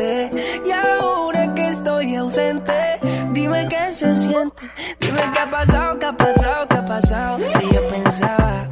[0.00, 2.72] Y ahora que estoy ausente,
[3.32, 4.70] dime qué se siente.
[5.00, 7.38] Dime qué ha pasado, qué ha pasado, qué ha pasado.
[7.58, 8.71] Si yo pensaba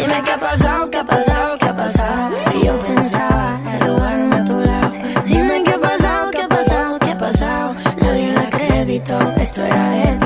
[0.00, 2.36] Dime qué ha pasado, qué ha pasado, qué ha pasado.
[2.50, 4.92] Si yo pensaba arrugarme a tu lado.
[5.26, 7.74] Dime qué ha pasado, qué ha pasado, qué ha pasado.
[8.00, 10.19] Nadie da crédito, esto era épico.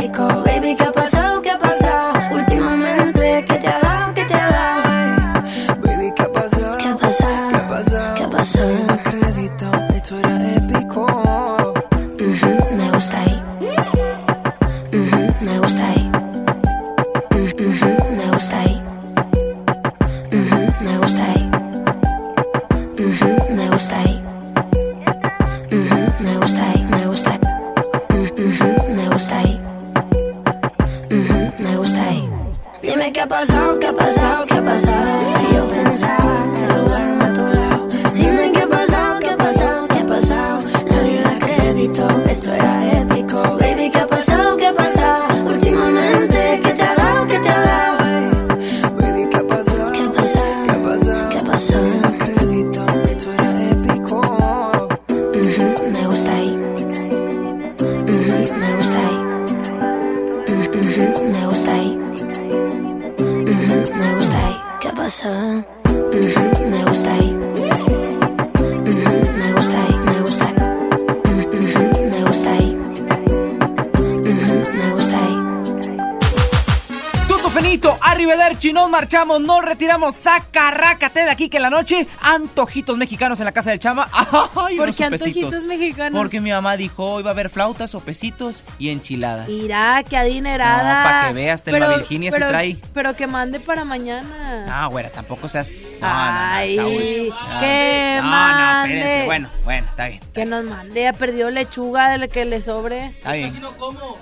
[78.95, 83.51] Marchamos, nos retiramos, saca, rácate de aquí que en la noche, antojitos mexicanos en la
[83.51, 84.09] casa del chama.
[84.55, 86.16] Ay, ¿Por qué antojitos mexicanos?
[86.16, 89.49] Porque mi mamá dijo, hoy va a haber flautas, sopecitos y enchiladas.
[89.49, 91.03] Mira, qué adinerada.
[91.03, 92.79] No, pa' que veas, Telma Virginia se trae.
[92.95, 94.66] Pero que mande para mañana.
[94.71, 95.73] Ah, güera, tampoco seas...
[95.73, 97.29] No, Ay, no, no, Saúl.
[97.31, 98.95] No, que no, mande.
[98.95, 100.21] No, espérense, bueno, bueno, está bien.
[100.33, 103.07] Que nos mande, ha perdido lechuga de la que le sobre.
[103.07, 103.61] Está bien.
[103.61, 103.73] No,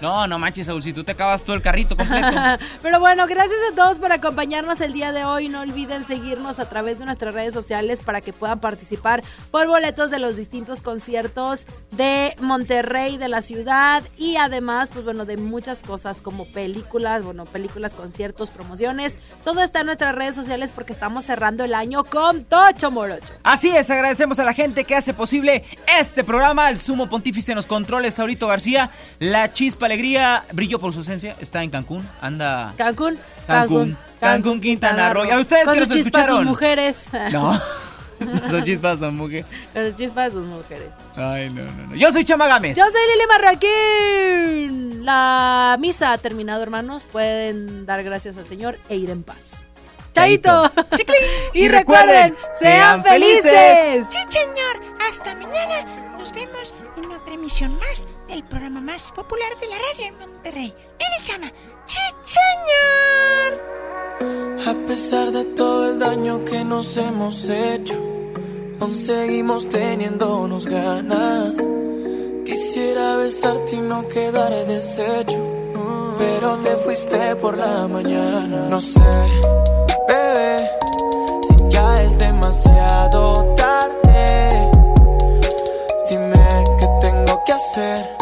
[0.03, 2.29] no manches, Saúl, si tú te acabas todo el carrito completo.
[2.83, 5.49] Pero bueno, gracias a todos por acompañarnos el día de hoy.
[5.49, 9.23] No olviden seguirnos a través de nuestras redes sociales para que puedan participar
[9.53, 15.25] por boletos de los distintos conciertos de Monterrey, de la ciudad y además, pues bueno,
[15.25, 19.19] de muchas cosas como películas, bueno, películas, conciertos, promociones.
[19.45, 23.35] Todo está en nuestras redes sociales porque estamos cerrando el año con Tocho Morocho.
[23.45, 27.57] Así es, agradecemos a la gente que hace posible este programa, el sumo pontífice en
[27.57, 32.73] los controles, Saurito García, la chispa alegría brilló por su ausencia, está en Cancún, anda...
[32.77, 35.25] Cancún, Cancún, Cancún, Quintana Roo.
[35.25, 36.37] ¿Y a ustedes Con que nos chispas, escucharon?
[36.39, 37.05] sus mujeres.
[37.31, 37.61] No,
[38.51, 39.47] son chispas, son mujeres.
[39.97, 40.89] Chispas, sus mujeres.
[41.17, 41.95] Ay, no, no, no.
[41.97, 42.77] Yo soy Chama Gámez.
[42.77, 45.05] Yo soy Lili Marroquín.
[45.05, 47.05] La misa ha terminado, hermanos.
[47.11, 49.67] Pueden dar gracias al Señor e ir en paz.
[50.13, 50.71] Chaito.
[51.55, 53.43] y, Y recuerden, recuerden, sean sean felices.
[53.43, 54.07] felices.
[54.11, 54.97] Sí, señor.
[55.09, 55.85] Hasta mañana.
[56.19, 60.73] Nos vemos en otra emisión más del programa más popular de la radio en Monterrey.
[60.99, 61.53] Lili Chama.
[61.85, 63.61] Sí, señor.
[64.67, 67.95] A pesar de todo el daño que nos hemos hecho,
[68.81, 71.59] aún seguimos teniéndonos ganas.
[72.47, 75.39] Quisiera besarte y no quedar deshecho,
[76.19, 78.69] pero te fuiste por la mañana.
[78.71, 79.11] No sé,
[80.09, 80.57] bebé,
[81.49, 84.52] si ya es demasiado tarde.
[87.45, 88.17] Tengo que hacer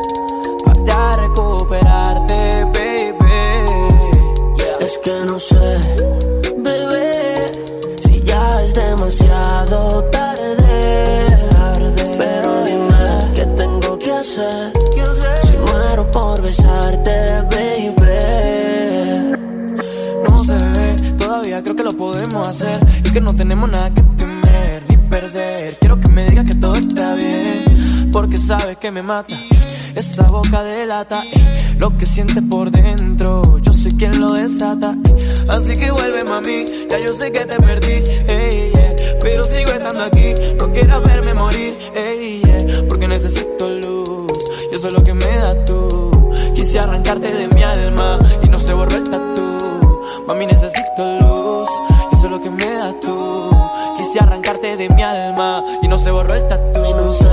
[0.87, 3.17] para recuperarte, baby.
[4.81, 5.59] Es que no sé,
[6.57, 7.35] bebé,
[8.03, 11.27] si ya es demasiado tarde.
[12.19, 14.73] Pero dime qué tengo que hacer.
[15.43, 17.97] Si muero por besarte, baby.
[20.29, 22.79] No ve, todavía creo que lo podemos hacer.
[23.05, 25.77] Y que no tenemos nada que temer ni perder.
[25.79, 27.70] Quiero que me digas que todo está bien.
[28.13, 29.35] Porque sabes que me mata.
[29.95, 33.59] Esa boca delata eh, lo que sientes por dentro.
[33.59, 34.95] Yo soy quien lo desata.
[35.09, 35.47] eh.
[35.49, 36.65] Así que vuelve, mami.
[36.89, 38.03] Ya yo sé que te perdí.
[38.05, 40.35] yeah, Pero sigo estando aquí.
[40.61, 41.77] No quieras verme morir.
[41.95, 44.33] ey, yeah, Porque necesito luz.
[44.73, 46.11] Y eso es lo que me das tú.
[46.55, 48.19] Quise arrancarte de mi alma.
[48.43, 50.03] Y no se borró el tatu.
[50.27, 51.69] Mami, necesito luz.
[52.11, 53.51] Y eso es lo que me das tú.
[53.97, 55.65] Quise arrancarte de mi alma.
[55.83, 56.81] Y no se borró el tatu.
[56.89, 57.27] Y no sé,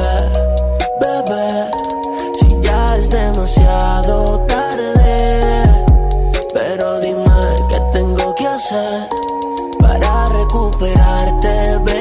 [1.07, 1.71] bebé.
[2.39, 5.63] Si ya es demasiado tarde.
[6.53, 9.07] Pero dime qué tengo que hacer
[9.79, 11.96] para recuperarte, baby.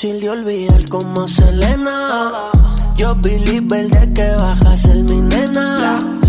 [0.00, 2.50] Difícil de olvidar como Selena.
[2.96, 6.19] Yo believer de que bajas el mi nena.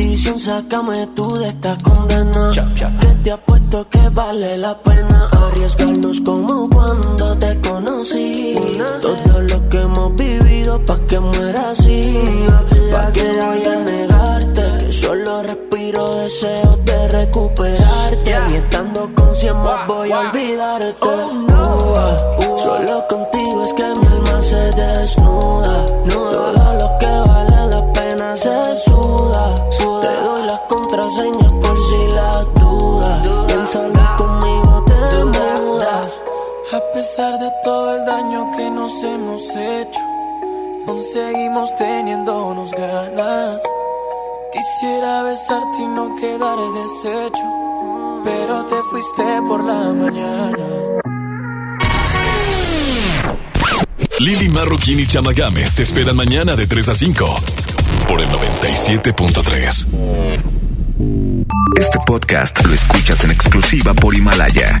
[0.00, 2.50] Sácame tú de esta condena.
[3.00, 8.54] Que te apuesto que vale la pena arriesgarnos como cuando te conocí.
[9.02, 12.00] Todo lo que hemos vivido pa' que muera así.
[12.94, 14.86] Pa' que voy a negarte.
[14.86, 18.34] Que solo respiro deseos de recuperarte.
[18.48, 21.06] Ni estando con cien más voy a olvidarte.
[21.06, 25.84] Uh, Solo contigo es que mi alma se desnuda.
[37.10, 40.00] Pesar de todo el daño que nos hemos hecho,
[40.86, 43.60] aún seguimos teniéndonos ganas.
[44.52, 47.42] Quisiera besarte y no quedar deshecho,
[48.24, 50.66] pero te fuiste por la mañana.
[54.20, 57.34] Lili Marroquín y Chama Games te esperan mañana de 3 a 5
[58.06, 59.86] por el 97.3.
[61.76, 64.80] Este podcast lo escuchas en exclusiva por Himalaya.